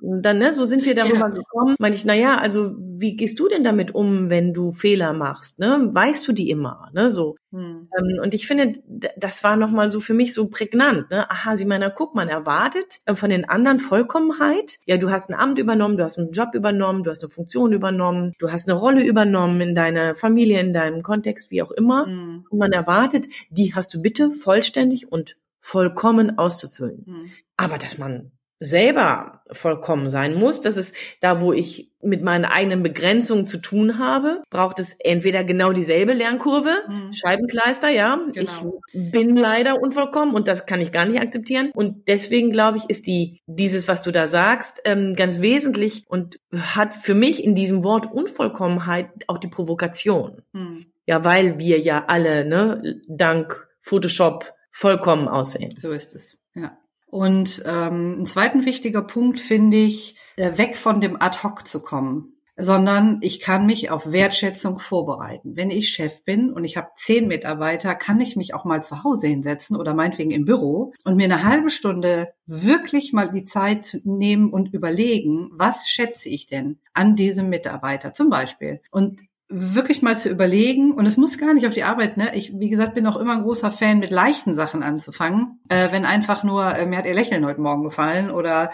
Und 0.00 0.22
dann, 0.22 0.38
ne, 0.38 0.52
so 0.52 0.64
sind 0.64 0.84
wir 0.84 0.94
darüber 0.94 1.18
ja. 1.18 1.28
gekommen. 1.28 1.74
Meine 1.80 1.96
ich, 1.96 2.04
na 2.04 2.14
ja, 2.14 2.38
also 2.38 2.76
wie 2.78 3.16
gehst 3.16 3.40
du 3.40 3.48
denn 3.48 3.64
damit 3.64 3.92
um, 3.92 4.30
wenn 4.30 4.54
du 4.54 4.70
Fehler 4.70 5.12
machst? 5.12 5.58
Ne? 5.58 5.90
Weißt 5.92 6.26
du 6.28 6.32
die 6.32 6.48
immer? 6.48 6.90
Ne, 6.94 7.10
so. 7.10 7.34
Hm. 7.50 7.88
Ähm, 7.98 8.20
und 8.22 8.34
ich 8.34 8.46
finde, 8.46 8.74
das 9.16 9.42
war 9.42 9.56
nochmal 9.56 9.90
so 9.90 9.98
für 9.98 10.14
mich 10.14 10.32
so 10.32 10.46
prägnant. 10.46 11.10
Ne? 11.10 11.28
Aha, 11.28 11.56
sie 11.56 11.64
meiner, 11.64 11.90
guck, 11.90 12.14
man 12.14 12.28
erwartet 12.28 13.00
äh, 13.04 13.16
von 13.16 13.30
den 13.30 13.48
anderen 13.48 13.80
Vollkommenheit. 13.80 14.78
Ja, 14.86 14.96
du 14.96 15.10
hast 15.10 15.28
ein 15.28 15.34
Amt 15.34 15.58
übernommen, 15.58 15.96
du 15.96 16.04
hast 16.04 16.20
einen 16.20 16.30
Job 16.30 16.54
übernommen, 16.54 17.02
du 17.02 17.10
hast 17.10 17.24
eine 17.24 17.30
Funktion 17.30 17.72
übernommen, 17.72 18.32
du 18.38 18.52
hast 18.52 18.68
eine 18.68 18.78
Rolle 18.78 19.04
übernommen 19.04 19.60
in 19.60 19.74
deiner 19.74 20.14
Familie, 20.14 20.60
in 20.60 20.72
deinem 20.72 21.02
Kontext, 21.02 21.50
wie 21.50 21.62
auch 21.62 21.72
immer. 21.72 22.06
Hm. 22.06 22.46
Und 22.48 22.58
man 22.60 22.70
erwartet, 22.70 23.26
die 23.50 23.74
hast 23.74 23.92
du 23.92 24.00
bitte 24.00 24.30
vollständig 24.30 25.10
und 25.10 25.36
vollkommen 25.66 26.38
auszufüllen. 26.38 27.04
Hm. 27.06 27.32
Aber 27.56 27.76
dass 27.76 27.98
man 27.98 28.30
selber 28.60 29.42
vollkommen 29.50 30.08
sein 30.08 30.34
muss, 30.36 30.60
das 30.60 30.76
ist 30.76 30.94
da, 31.20 31.40
wo 31.40 31.52
ich 31.52 31.90
mit 32.00 32.22
meinen 32.22 32.44
eigenen 32.44 32.84
Begrenzungen 32.84 33.48
zu 33.48 33.58
tun 33.58 33.98
habe, 33.98 34.44
braucht 34.48 34.78
es 34.78 34.96
entweder 35.00 35.42
genau 35.42 35.72
dieselbe 35.72 36.12
Lernkurve, 36.12 36.72
mhm. 36.88 37.12
Scheibenkleister, 37.12 37.88
ja. 37.88 38.18
Genau. 38.32 38.80
Ich 38.92 39.10
bin 39.10 39.36
leider 39.36 39.82
unvollkommen 39.82 40.36
und 40.36 40.46
das 40.46 40.66
kann 40.66 40.80
ich 40.80 40.92
gar 40.92 41.04
nicht 41.04 41.20
akzeptieren. 41.20 41.72
Und 41.74 42.06
deswegen 42.06 42.52
glaube 42.52 42.78
ich, 42.78 42.84
ist 42.88 43.08
die, 43.08 43.40
dieses, 43.46 43.88
was 43.88 44.02
du 44.02 44.12
da 44.12 44.28
sagst, 44.28 44.80
ähm, 44.84 45.14
ganz 45.14 45.40
wesentlich 45.40 46.04
und 46.06 46.38
hat 46.56 46.94
für 46.94 47.14
mich 47.14 47.42
in 47.42 47.56
diesem 47.56 47.82
Wort 47.82 48.06
Unvollkommenheit 48.10 49.08
auch 49.26 49.38
die 49.38 49.48
Provokation. 49.48 50.42
Mhm. 50.52 50.86
Ja, 51.06 51.24
weil 51.24 51.58
wir 51.58 51.80
ja 51.80 52.04
alle, 52.06 52.44
ne, 52.44 53.02
dank 53.08 53.68
Photoshop 53.82 54.55
vollkommen 54.76 55.26
aussehen. 55.26 55.74
So 55.80 55.90
ist 55.90 56.14
es, 56.14 56.36
ja. 56.54 56.76
Und 57.06 57.62
ähm, 57.64 58.20
ein 58.20 58.26
zweiten 58.26 58.66
wichtiger 58.66 59.00
Punkt 59.00 59.40
finde 59.40 59.78
ich, 59.78 60.16
äh, 60.36 60.58
weg 60.58 60.76
von 60.76 61.00
dem 61.00 61.20
Ad-Hoc 61.20 61.66
zu 61.66 61.80
kommen 61.80 62.36
sondern 62.56 63.18
ich 63.20 63.40
kann 63.40 63.66
mich 63.66 63.90
auf 63.90 64.10
Wertschätzung 64.12 64.78
vorbereiten. 64.78 65.56
Wenn 65.56 65.70
ich 65.70 65.90
Chef 65.90 66.24
bin 66.24 66.50
und 66.50 66.64
ich 66.64 66.76
habe 66.78 66.88
zehn 66.96 67.28
Mitarbeiter, 67.28 67.94
kann 67.94 68.18
ich 68.20 68.34
mich 68.34 68.54
auch 68.54 68.64
mal 68.64 68.82
zu 68.82 69.04
Hause 69.04 69.26
hinsetzen 69.26 69.76
oder 69.76 69.92
meinetwegen 69.92 70.30
im 70.30 70.46
Büro 70.46 70.94
und 71.04 71.16
mir 71.16 71.24
eine 71.24 71.44
halbe 71.44 71.68
Stunde 71.68 72.32
wirklich 72.46 73.12
mal 73.12 73.30
die 73.30 73.44
Zeit 73.44 74.00
nehmen 74.04 74.50
und 74.50 74.72
überlegen, 74.72 75.50
was 75.52 75.88
schätze 75.88 76.30
ich 76.30 76.46
denn 76.46 76.78
an 76.94 77.14
diesem 77.14 77.50
Mitarbeiter 77.50 78.14
zum 78.14 78.30
Beispiel. 78.30 78.80
Und 78.90 79.20
wirklich 79.48 80.02
mal 80.02 80.18
zu 80.18 80.28
überlegen, 80.28 80.92
und 80.92 81.06
es 81.06 81.16
muss 81.16 81.38
gar 81.38 81.54
nicht 81.54 81.66
auf 81.66 81.74
die 81.74 81.84
Arbeit, 81.84 82.16
ne? 82.16 82.34
Ich, 82.34 82.52
wie 82.58 82.68
gesagt, 82.68 82.94
bin 82.94 83.06
auch 83.06 83.16
immer 83.16 83.34
ein 83.34 83.42
großer 83.42 83.70
Fan, 83.70 83.98
mit 83.98 84.10
leichten 84.10 84.54
Sachen 84.54 84.82
anzufangen. 84.82 85.60
Äh, 85.68 85.92
wenn 85.92 86.04
einfach 86.04 86.42
nur, 86.42 86.74
äh, 86.74 86.86
mir 86.86 86.98
hat 86.98 87.06
ihr 87.06 87.14
Lächeln 87.14 87.46
heute 87.46 87.60
Morgen 87.60 87.84
gefallen 87.84 88.30
oder 88.30 88.72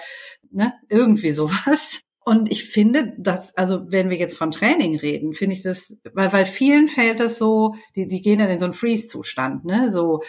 ne, 0.50 0.72
irgendwie 0.88 1.30
sowas. 1.30 2.00
Und 2.24 2.50
ich 2.50 2.66
finde, 2.70 3.14
dass, 3.18 3.56
also 3.56 3.82
wenn 3.88 4.08
wir 4.08 4.16
jetzt 4.16 4.38
von 4.38 4.52
Training 4.52 4.96
reden, 4.96 5.34
finde 5.34 5.56
ich 5.56 5.62
das, 5.62 5.96
weil, 6.14 6.32
weil 6.32 6.46
vielen 6.46 6.86
fällt 6.86 7.18
das 7.18 7.36
so, 7.36 7.74
die, 7.96 8.06
die 8.06 8.22
gehen 8.22 8.38
dann 8.38 8.48
in 8.48 8.60
so 8.60 8.66
einen 8.66 8.74
Freeze-Zustand, 8.74 9.64
ne? 9.64 9.90
So, 9.90 10.22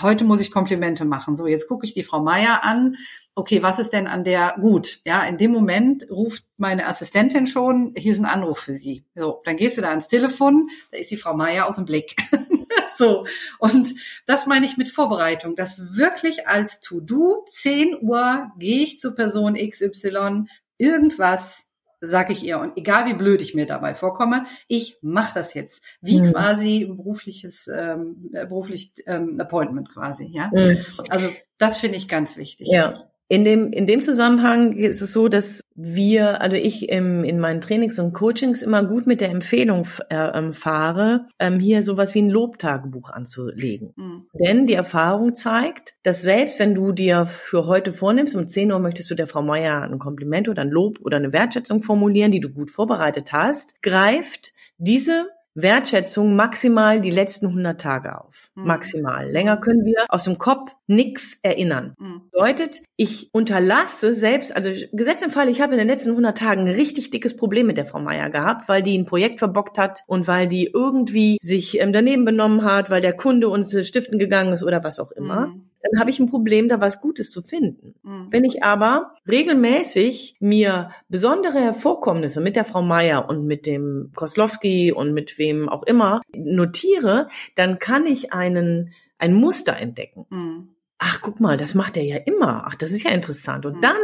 heute 0.00 0.24
muss 0.24 0.40
ich 0.40 0.50
Komplimente 0.50 1.04
machen. 1.04 1.36
So, 1.36 1.46
jetzt 1.46 1.68
gucke 1.68 1.86
ich 1.86 1.94
die 1.94 2.02
Frau 2.02 2.20
Meier 2.22 2.64
an. 2.64 2.96
Okay, 3.34 3.62
was 3.62 3.78
ist 3.78 3.92
denn 3.92 4.06
an 4.06 4.24
der 4.24 4.56
gut? 4.60 5.00
Ja, 5.04 5.22
in 5.22 5.38
dem 5.38 5.52
Moment 5.52 6.06
ruft 6.10 6.44
meine 6.56 6.86
Assistentin 6.86 7.46
schon, 7.46 7.94
hier 7.96 8.12
ist 8.12 8.18
ein 8.18 8.26
Anruf 8.26 8.58
für 8.58 8.74
Sie. 8.74 9.04
So, 9.14 9.40
dann 9.44 9.56
gehst 9.56 9.78
du 9.78 9.82
da 9.82 9.90
ans 9.90 10.08
Telefon, 10.08 10.68
da 10.90 10.98
ist 10.98 11.10
die 11.10 11.16
Frau 11.16 11.34
Meier 11.34 11.66
aus 11.66 11.76
dem 11.76 11.84
Blick. 11.84 12.16
so, 12.98 13.24
und 13.58 13.94
das 14.26 14.46
meine 14.46 14.66
ich 14.66 14.76
mit 14.76 14.90
Vorbereitung, 14.90 15.54
dass 15.54 15.96
wirklich 15.96 16.48
als 16.48 16.80
To-Do 16.80 17.44
10 17.48 17.98
Uhr 18.02 18.50
gehe 18.58 18.82
ich 18.82 18.98
zu 18.98 19.14
Person 19.14 19.54
XY, 19.54 20.46
irgendwas 20.76 21.69
sag 22.00 22.30
ich 22.30 22.44
ihr. 22.44 22.58
Und 22.58 22.76
egal 22.76 23.06
wie 23.06 23.14
blöd 23.14 23.42
ich 23.42 23.54
mir 23.54 23.66
dabei 23.66 23.94
vorkomme, 23.94 24.44
ich 24.68 24.98
mache 25.02 25.34
das 25.34 25.54
jetzt. 25.54 25.82
Wie 26.00 26.20
mhm. 26.20 26.32
quasi 26.32 26.84
ein 26.84 26.96
berufliches, 26.96 27.68
ähm, 27.68 28.30
äh, 28.32 28.46
beruflich 28.46 28.92
ähm, 29.06 29.38
Appointment 29.38 29.92
quasi, 29.92 30.26
ja. 30.32 30.50
Mhm. 30.52 30.84
Also 31.08 31.28
das 31.58 31.78
finde 31.78 31.96
ich 31.98 32.08
ganz 32.08 32.36
wichtig. 32.36 32.68
Ja. 32.70 33.09
In 33.30 33.44
dem, 33.44 33.70
in 33.70 33.86
dem 33.86 34.02
Zusammenhang 34.02 34.72
ist 34.72 35.02
es 35.02 35.12
so, 35.12 35.28
dass 35.28 35.62
wir, 35.76 36.40
also 36.40 36.56
ich 36.56 36.88
im, 36.88 37.22
in 37.22 37.38
meinen 37.38 37.60
Trainings 37.60 37.96
und 38.00 38.12
Coachings 38.12 38.60
immer 38.60 38.82
gut 38.82 39.06
mit 39.06 39.20
der 39.20 39.30
Empfehlung 39.30 39.86
äh, 40.08 40.16
ähm, 40.36 40.52
fahre, 40.52 41.28
ähm, 41.38 41.60
hier 41.60 41.84
sowas 41.84 42.12
wie 42.16 42.22
ein 42.22 42.28
Lobtagebuch 42.28 43.08
anzulegen. 43.08 43.92
Mhm. 43.94 44.26
Denn 44.34 44.66
die 44.66 44.74
Erfahrung 44.74 45.36
zeigt, 45.36 45.94
dass 46.02 46.22
selbst 46.22 46.58
wenn 46.58 46.74
du 46.74 46.90
dir 46.90 47.26
für 47.26 47.68
heute 47.68 47.92
vornimmst, 47.92 48.34
um 48.34 48.48
10 48.48 48.72
Uhr 48.72 48.80
möchtest 48.80 49.08
du 49.12 49.14
der 49.14 49.28
Frau 49.28 49.42
Meier 49.42 49.82
ein 49.82 50.00
Kompliment 50.00 50.48
oder 50.48 50.62
ein 50.62 50.70
Lob 50.70 50.98
oder 51.00 51.18
eine 51.18 51.32
Wertschätzung 51.32 51.84
formulieren, 51.84 52.32
die 52.32 52.40
du 52.40 52.48
gut 52.48 52.72
vorbereitet 52.72 53.30
hast, 53.32 53.80
greift 53.80 54.52
diese 54.78 55.28
Wertschätzung 55.54 56.36
maximal 56.36 57.00
die 57.00 57.10
letzten 57.10 57.46
100 57.46 57.80
Tage 57.80 58.20
auf. 58.20 58.50
Mhm. 58.54 58.66
Maximal. 58.66 59.30
Länger 59.30 59.56
können 59.56 59.84
wir 59.84 60.04
aus 60.08 60.24
dem 60.24 60.38
Kopf 60.38 60.72
nichts 60.86 61.38
erinnern. 61.42 61.94
Mhm. 61.98 62.22
Bedeutet, 62.30 62.82
ich 63.02 63.30
unterlasse 63.32 64.12
selbst, 64.12 64.54
also 64.54 64.68
Gesetz 64.92 65.22
im 65.22 65.30
Fall, 65.30 65.48
ich 65.48 65.62
habe 65.62 65.72
in 65.72 65.78
den 65.78 65.88
letzten 65.88 66.10
100 66.10 66.36
Tagen 66.36 66.66
ein 66.66 66.74
richtig 66.74 67.08
dickes 67.08 67.34
Problem 67.34 67.66
mit 67.66 67.78
der 67.78 67.86
Frau 67.86 67.98
Meier 67.98 68.28
gehabt, 68.28 68.68
weil 68.68 68.82
die 68.82 68.98
ein 68.98 69.06
Projekt 69.06 69.38
verbockt 69.38 69.78
hat 69.78 70.00
und 70.06 70.28
weil 70.28 70.46
die 70.48 70.66
irgendwie 70.66 71.38
sich 71.40 71.80
ähm, 71.80 71.94
daneben 71.94 72.26
benommen 72.26 72.62
hat, 72.62 72.90
weil 72.90 73.00
der 73.00 73.16
Kunde 73.16 73.48
uns 73.48 73.72
äh, 73.72 73.84
stiften 73.84 74.18
gegangen 74.18 74.52
ist 74.52 74.62
oder 74.62 74.84
was 74.84 74.98
auch 74.98 75.12
immer. 75.12 75.46
Mhm 75.46 75.62
dann 75.82 75.98
habe 75.98 76.10
ich 76.10 76.20
ein 76.20 76.28
Problem, 76.28 76.68
da 76.68 76.82
was 76.82 77.00
Gutes 77.00 77.30
zu 77.30 77.40
finden. 77.40 77.94
Mhm. 78.02 78.26
Wenn 78.28 78.44
ich 78.44 78.62
aber 78.62 79.14
regelmäßig 79.26 80.36
mir 80.38 80.90
besondere 81.08 81.72
Vorkommnisse 81.72 82.42
mit 82.42 82.54
der 82.54 82.66
Frau 82.66 82.82
Meier 82.82 83.30
und 83.30 83.46
mit 83.46 83.64
dem 83.64 84.12
Koslowski 84.14 84.92
und 84.92 85.14
mit 85.14 85.38
wem 85.38 85.70
auch 85.70 85.82
immer 85.84 86.20
notiere, 86.36 87.28
dann 87.54 87.78
kann 87.78 88.04
ich 88.04 88.34
einen 88.34 88.92
ein 89.16 89.32
Muster 89.32 89.74
entdecken. 89.74 90.26
Mhm 90.28 90.68
ach, 91.02 91.20
guck 91.22 91.40
mal, 91.40 91.56
das 91.56 91.74
macht 91.74 91.96
er 91.96 92.04
ja 92.04 92.16
immer. 92.16 92.64
Ach, 92.66 92.74
das 92.74 92.92
ist 92.92 93.04
ja 93.04 93.10
interessant. 93.10 93.64
Und 93.64 93.82
dann 93.82 93.96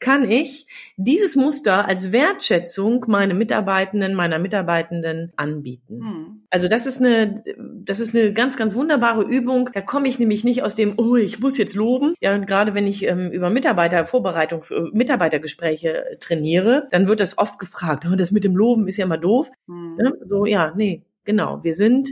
kann 0.00 0.28
ich 0.28 0.66
dieses 0.96 1.36
Muster 1.36 1.86
als 1.86 2.10
Wertschätzung 2.10 3.04
meine 3.06 3.34
Mitarbeitenden, 3.34 4.14
meiner 4.14 4.38
Mitarbeitenden 4.38 5.30
anbieten. 5.36 5.98
Mhm. 5.98 6.42
Also 6.48 6.66
das 6.68 6.86
ist 6.86 7.02
eine, 7.02 7.44
das 7.84 8.00
ist 8.00 8.16
eine 8.16 8.32
ganz, 8.32 8.56
ganz 8.56 8.74
wunderbare 8.74 9.22
Übung. 9.22 9.68
Da 9.74 9.82
komme 9.82 10.08
ich 10.08 10.18
nämlich 10.18 10.42
nicht 10.42 10.62
aus 10.62 10.74
dem, 10.74 10.94
oh, 10.96 11.16
ich 11.16 11.38
muss 11.38 11.58
jetzt 11.58 11.74
loben. 11.74 12.14
Ja, 12.20 12.34
und 12.34 12.46
gerade 12.46 12.72
wenn 12.72 12.86
ich 12.86 13.06
ähm, 13.06 13.30
über 13.30 13.50
Mitarbeiter, 13.50 14.06
Vorbereitungs-, 14.06 14.72
äh, 14.74 14.88
Mitarbeitergespräche 14.92 16.16
trainiere, 16.18 16.88
dann 16.90 17.08
wird 17.08 17.20
das 17.20 17.36
oft 17.36 17.58
gefragt, 17.58 18.06
oh, 18.10 18.16
das 18.16 18.32
mit 18.32 18.44
dem 18.44 18.56
Loben 18.56 18.88
ist 18.88 18.96
ja 18.96 19.04
immer 19.04 19.18
doof. 19.18 19.50
Mhm. 19.66 19.98
Ja, 20.02 20.12
so, 20.22 20.46
ja, 20.46 20.72
nee, 20.74 21.02
genau. 21.24 21.62
Wir 21.62 21.74
sind 21.74 22.08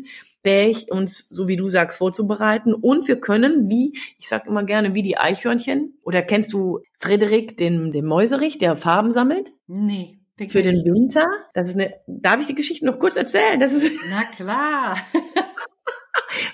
fähig, 0.47 0.93
uns, 0.93 1.27
so 1.29 1.49
wie 1.49 1.57
du 1.57 1.69
sagst, 1.69 1.99
vorzubereiten. 1.99 2.73
Und 2.73 3.09
wir 3.09 3.21
können, 3.21 3.69
wie, 3.69 3.99
ich 4.17 4.29
sag 4.29 4.47
immer 4.47 4.63
gerne, 4.63 4.95
wie 4.95 5.03
die 5.03 5.19
Eichhörnchen. 5.19 5.99
Oder 6.05 6.23
kennst 6.23 6.53
du 6.53 6.79
Frederik, 7.01 7.57
den, 7.57 7.91
den 7.91 8.07
Mäuserich, 8.07 8.57
der 8.59 8.77
Farben 8.77 9.11
sammelt? 9.11 9.53
Nee. 9.67 10.21
Für 10.49 10.63
den 10.63 10.85
Winter. 10.85 11.27
Das 11.53 11.69
ist 11.69 11.75
eine, 11.75 11.95
darf 12.07 12.41
ich 12.41 12.47
die 12.47 12.55
Geschichte 12.55 12.87
noch 12.87 13.01
kurz 13.01 13.17
erzählen? 13.17 13.59
Das 13.59 13.73
ist, 13.73 13.91
Na 14.09 14.23
klar. 14.25 14.97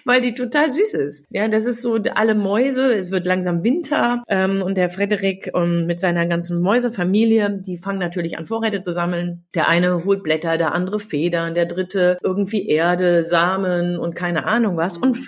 weil 0.04 0.20
die 0.20 0.34
total 0.34 0.70
süß 0.70 0.94
ist. 0.94 1.26
Ja, 1.30 1.48
das 1.48 1.66
ist 1.66 1.82
so 1.82 1.98
alle 2.14 2.34
Mäuse, 2.34 2.92
es 2.92 3.10
wird 3.10 3.26
langsam 3.26 3.62
Winter 3.62 4.22
ähm, 4.28 4.62
und 4.62 4.76
der 4.76 4.90
Frederik 4.90 5.50
ähm, 5.54 5.86
mit 5.86 6.00
seiner 6.00 6.26
ganzen 6.26 6.60
Mäusefamilie, 6.60 7.60
die 7.60 7.78
fangen 7.78 7.98
natürlich 7.98 8.38
an 8.38 8.46
Vorräte 8.46 8.80
zu 8.80 8.92
sammeln. 8.92 9.44
Der 9.54 9.68
eine 9.68 10.04
holt 10.04 10.22
Blätter, 10.22 10.58
der 10.58 10.74
andere 10.74 10.98
Federn, 10.98 11.54
der 11.54 11.66
dritte 11.66 12.18
irgendwie 12.22 12.66
Erde, 12.66 13.24
Samen 13.24 13.98
und 13.98 14.14
keine 14.14 14.46
Ahnung 14.46 14.76
was. 14.76 14.98
Und 14.98 15.18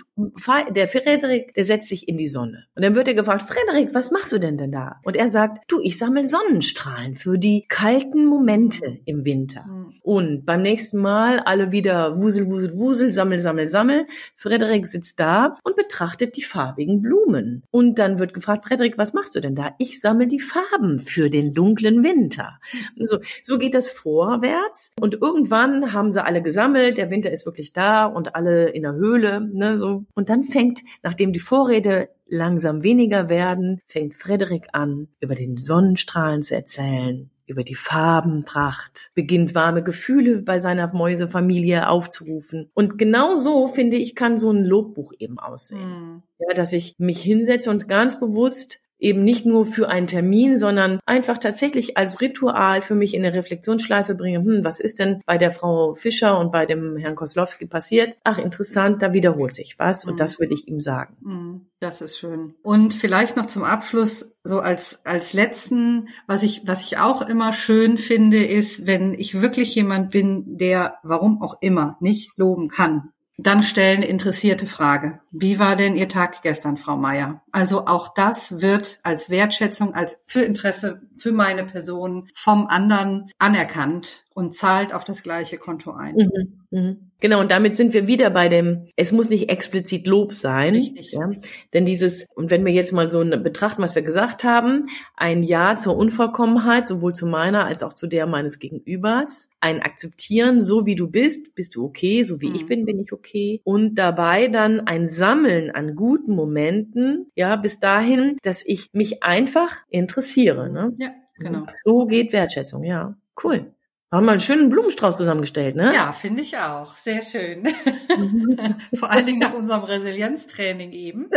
der 0.70 0.88
Frederik, 0.88 1.54
der 1.54 1.64
setzt 1.64 1.88
sich 1.88 2.08
in 2.08 2.16
die 2.16 2.28
Sonne. 2.28 2.64
Und 2.74 2.82
dann 2.82 2.94
wird 2.94 3.08
er 3.08 3.14
gefragt, 3.14 3.42
Frederik, 3.42 3.94
was 3.94 4.10
machst 4.10 4.32
du 4.32 4.38
denn 4.38 4.56
denn 4.56 4.72
da? 4.72 4.96
Und 5.04 5.16
er 5.16 5.28
sagt, 5.28 5.64
du, 5.68 5.80
ich 5.82 5.98
sammle 5.98 6.26
Sonnenstrahlen 6.26 7.16
für 7.16 7.38
die 7.38 7.66
kalten 7.68 8.26
Momente 8.26 8.98
im 9.04 9.24
Winter. 9.24 9.64
Mhm. 9.66 9.94
Und 10.02 10.46
beim 10.46 10.62
nächsten 10.62 10.98
Mal 10.98 11.40
alle 11.40 11.72
wieder 11.72 12.20
wusel, 12.20 12.46
wusel, 12.46 12.74
wusel, 12.74 13.12
sammel, 13.12 13.40
sammel, 13.40 13.68
sammel. 13.68 14.06
Frederik 14.36 14.63
sitzt 14.86 15.20
da 15.20 15.56
und 15.62 15.76
betrachtet 15.76 16.36
die 16.36 16.42
farbigen 16.42 17.02
Blumen. 17.02 17.62
Und 17.70 17.98
dann 17.98 18.18
wird 18.18 18.34
gefragt, 18.34 18.66
Frederik, 18.66 18.98
was 18.98 19.12
machst 19.12 19.34
du 19.34 19.40
denn 19.40 19.54
da? 19.54 19.74
Ich 19.78 20.00
sammle 20.00 20.26
die 20.26 20.40
Farben 20.40 21.00
für 21.00 21.30
den 21.30 21.54
dunklen 21.54 22.02
Winter. 22.02 22.58
So, 22.96 23.18
so 23.42 23.58
geht 23.58 23.74
das 23.74 23.90
vorwärts. 23.90 24.94
Und 25.00 25.14
irgendwann 25.14 25.92
haben 25.92 26.12
sie 26.12 26.24
alle 26.24 26.42
gesammelt. 26.42 26.96
Der 26.96 27.10
Winter 27.10 27.30
ist 27.30 27.46
wirklich 27.46 27.72
da 27.72 28.06
und 28.06 28.34
alle 28.34 28.70
in 28.70 28.82
der 28.82 28.94
Höhle. 28.94 29.40
Ne, 29.40 29.78
so. 29.78 30.04
Und 30.14 30.28
dann 30.28 30.44
fängt, 30.44 30.80
nachdem 31.02 31.32
die 31.32 31.40
Vorräte 31.40 32.08
langsam 32.26 32.82
weniger 32.82 33.28
werden, 33.28 33.80
fängt 33.86 34.14
Frederik 34.14 34.68
an, 34.72 35.08
über 35.20 35.34
den 35.34 35.56
Sonnenstrahlen 35.56 36.42
zu 36.42 36.54
erzählen, 36.54 37.30
über 37.46 37.64
die 37.64 37.74
Farbenpracht, 37.74 39.10
beginnt 39.14 39.54
warme 39.54 39.82
Gefühle 39.82 40.42
bei 40.42 40.58
seiner 40.58 40.92
Mäusefamilie 40.92 41.88
aufzurufen. 41.88 42.70
Und 42.74 42.98
genau 42.98 43.34
so, 43.34 43.68
finde 43.68 43.96
ich, 43.96 44.14
kann 44.14 44.38
so 44.38 44.50
ein 44.50 44.64
Lobbuch 44.64 45.12
eben 45.18 45.38
aussehen. 45.38 46.12
Mhm. 46.12 46.22
Ja, 46.38 46.54
dass 46.54 46.72
ich 46.72 46.94
mich 46.98 47.22
hinsetze 47.22 47.70
und 47.70 47.88
ganz 47.88 48.18
bewusst 48.18 48.83
eben 48.98 49.24
nicht 49.24 49.46
nur 49.46 49.66
für 49.66 49.88
einen 49.88 50.06
Termin, 50.06 50.56
sondern 50.56 51.00
einfach 51.06 51.38
tatsächlich 51.38 51.96
als 51.96 52.20
Ritual 52.20 52.82
für 52.82 52.94
mich 52.94 53.14
in 53.14 53.24
eine 53.24 53.34
Reflexionsschleife 53.34 54.14
bringe, 54.14 54.38
hm, 54.38 54.64
was 54.64 54.80
ist 54.80 54.98
denn 54.98 55.20
bei 55.26 55.38
der 55.38 55.52
Frau 55.52 55.94
Fischer 55.94 56.38
und 56.38 56.52
bei 56.52 56.66
dem 56.66 56.96
Herrn 56.96 57.16
Koslowski 57.16 57.66
passiert? 57.66 58.16
Ach, 58.24 58.38
interessant, 58.38 59.02
da 59.02 59.12
wiederholt 59.12 59.54
sich 59.54 59.78
was 59.78 60.04
und 60.04 60.20
das 60.20 60.38
würde 60.38 60.54
ich 60.54 60.68
ihm 60.68 60.80
sagen. 60.80 61.16
Mhm. 61.20 61.66
Das 61.80 62.00
ist 62.00 62.16
schön. 62.16 62.54
Und 62.62 62.94
vielleicht 62.94 63.36
noch 63.36 63.44
zum 63.44 63.62
Abschluss 63.62 64.34
so 64.42 64.58
als 64.60 65.04
als 65.04 65.34
letzten, 65.34 66.08
was 66.26 66.42
ich 66.42 66.62
was 66.64 66.82
ich 66.82 66.96
auch 66.96 67.20
immer 67.20 67.52
schön 67.52 67.98
finde, 67.98 68.42
ist, 68.42 68.86
wenn 68.86 69.12
ich 69.12 69.42
wirklich 69.42 69.74
jemand 69.74 70.10
bin, 70.10 70.56
der 70.56 70.96
warum 71.02 71.42
auch 71.42 71.58
immer 71.60 71.98
nicht 72.00 72.30
loben 72.36 72.68
kann, 72.68 73.10
dann 73.36 73.62
stellen 73.62 74.02
interessierte 74.02 74.66
Frage. 74.66 75.20
Wie 75.30 75.58
war 75.58 75.76
denn 75.76 75.96
Ihr 75.96 76.08
Tag 76.08 76.42
gestern, 76.42 76.76
Frau 76.76 76.96
Meier? 76.96 77.42
Also 77.50 77.86
auch 77.86 78.14
das 78.14 78.60
wird 78.60 79.00
als 79.02 79.30
Wertschätzung, 79.30 79.94
als 79.94 80.16
für 80.24 80.42
Interesse 80.42 81.02
für 81.18 81.32
meine 81.32 81.64
Person 81.64 82.28
vom 82.34 82.66
anderen 82.66 83.30
anerkannt 83.38 84.23
und 84.34 84.54
zahlt 84.54 84.92
auf 84.92 85.04
das 85.04 85.22
gleiche 85.22 85.58
Konto 85.58 85.92
ein. 85.92 86.16
Mhm, 86.16 86.64
mh. 86.70 86.96
Genau, 87.20 87.40
und 87.40 87.50
damit 87.50 87.76
sind 87.76 87.94
wir 87.94 88.06
wieder 88.06 88.28
bei 88.28 88.50
dem, 88.50 88.88
es 88.96 89.12
muss 89.12 89.30
nicht 89.30 89.48
explizit 89.48 90.06
Lob 90.06 90.34
sein. 90.34 90.74
Richtig. 90.74 91.12
Ja? 91.12 91.30
Denn 91.72 91.86
dieses, 91.86 92.26
und 92.34 92.50
wenn 92.50 92.66
wir 92.66 92.72
jetzt 92.72 92.92
mal 92.92 93.10
so 93.10 93.24
betrachten, 93.24 93.80
was 93.80 93.94
wir 93.94 94.02
gesagt 94.02 94.44
haben, 94.44 94.88
ein 95.16 95.42
Ja 95.42 95.76
zur 95.76 95.96
Unvollkommenheit, 95.96 96.86
sowohl 96.86 97.14
zu 97.14 97.26
meiner 97.26 97.64
als 97.64 97.82
auch 97.82 97.94
zu 97.94 98.08
der 98.08 98.26
meines 98.26 98.58
Gegenübers, 98.58 99.48
ein 99.60 99.80
Akzeptieren, 99.80 100.60
so 100.60 100.84
wie 100.84 100.96
du 100.96 101.08
bist, 101.08 101.54
bist 101.54 101.76
du 101.76 101.86
okay, 101.86 102.24
so 102.24 102.42
wie 102.42 102.48
mhm. 102.48 102.54
ich 102.56 102.66
bin, 102.66 102.84
bin 102.84 103.00
ich 103.00 103.12
okay. 103.12 103.62
Und 103.64 103.94
dabei 103.94 104.48
dann 104.48 104.80
ein 104.80 105.08
Sammeln 105.08 105.70
an 105.70 105.94
guten 105.94 106.34
Momenten, 106.34 107.30
ja, 107.36 107.56
bis 107.56 107.78
dahin, 107.78 108.36
dass 108.42 108.66
ich 108.66 108.90
mich 108.92 109.22
einfach 109.22 109.84
interessiere. 109.88 110.68
Ne? 110.68 110.92
Ja, 110.98 111.12
genau. 111.38 111.66
So 111.84 112.04
geht 112.04 112.32
Wertschätzung, 112.34 112.82
ja. 112.84 113.16
Cool. 113.42 113.72
Haben 114.14 114.26
wir 114.26 114.30
einen 114.30 114.40
schönen 114.40 114.70
Blumenstrauß 114.70 115.16
zusammengestellt, 115.16 115.74
ne? 115.74 115.92
Ja, 115.92 116.12
finde 116.12 116.42
ich 116.42 116.56
auch. 116.56 116.94
Sehr 116.94 117.20
schön. 117.20 117.66
Vor 118.94 119.10
allen 119.10 119.26
Dingen 119.26 119.40
nach 119.40 119.54
unserem 119.54 119.82
Resilienztraining 119.82 120.92
eben. 120.92 121.28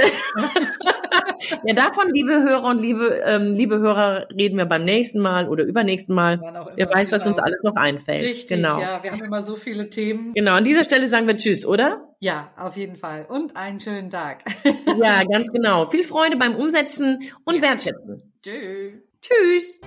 ja, 1.63 1.74
davon, 1.74 2.13
liebe 2.13 2.34
Hörer 2.34 2.66
und 2.66 2.80
liebe, 2.80 3.20
ähm, 3.26 3.54
liebe 3.54 3.80
Hörer, 3.80 4.28
reden 4.30 4.60
wir 4.60 4.66
beim 4.66 4.86
nächsten 4.86 5.20
Mal 5.20 5.50
oder 5.50 5.63
übernächsten 5.63 6.13
Mal. 6.13 6.40
Wer 6.76 6.88
weiß, 6.88 7.12
was 7.12 7.26
uns 7.26 7.38
genau. 7.38 7.48
alles 7.48 7.63
noch 7.63 7.76
einfällt. 7.78 8.22
Richtig, 8.24 8.48
genau. 8.48 8.80
ja. 8.80 9.04
Wir 9.04 9.12
haben 9.12 9.24
immer 9.24 9.42
so 9.42 9.56
viele 9.56 9.90
Themen. 9.90 10.34
Genau, 10.36 10.54
an 10.54 10.63
dieser 10.63 10.84
Stelle 10.84 11.08
sagen 11.08 11.26
wir 11.26 11.36
Tschüss, 11.36 11.66
oder? 11.66 12.13
Ja, 12.20 12.52
auf 12.58 12.78
jeden 12.78 12.96
Fall. 12.96 13.26
Und 13.28 13.58
einen 13.58 13.80
schönen 13.80 14.12
Tag. 14.12 14.44
ja, 15.02 15.24
ganz 15.24 15.52
genau. 15.52 15.88
Viel 15.88 16.04
Freude 16.04 16.38
beim 16.38 16.56
Umsetzen 16.56 17.24
und. 17.44 17.60
Wertschätzen. 17.60 18.20
Tschüss. 18.44 19.02
Tschüss. 19.20 19.82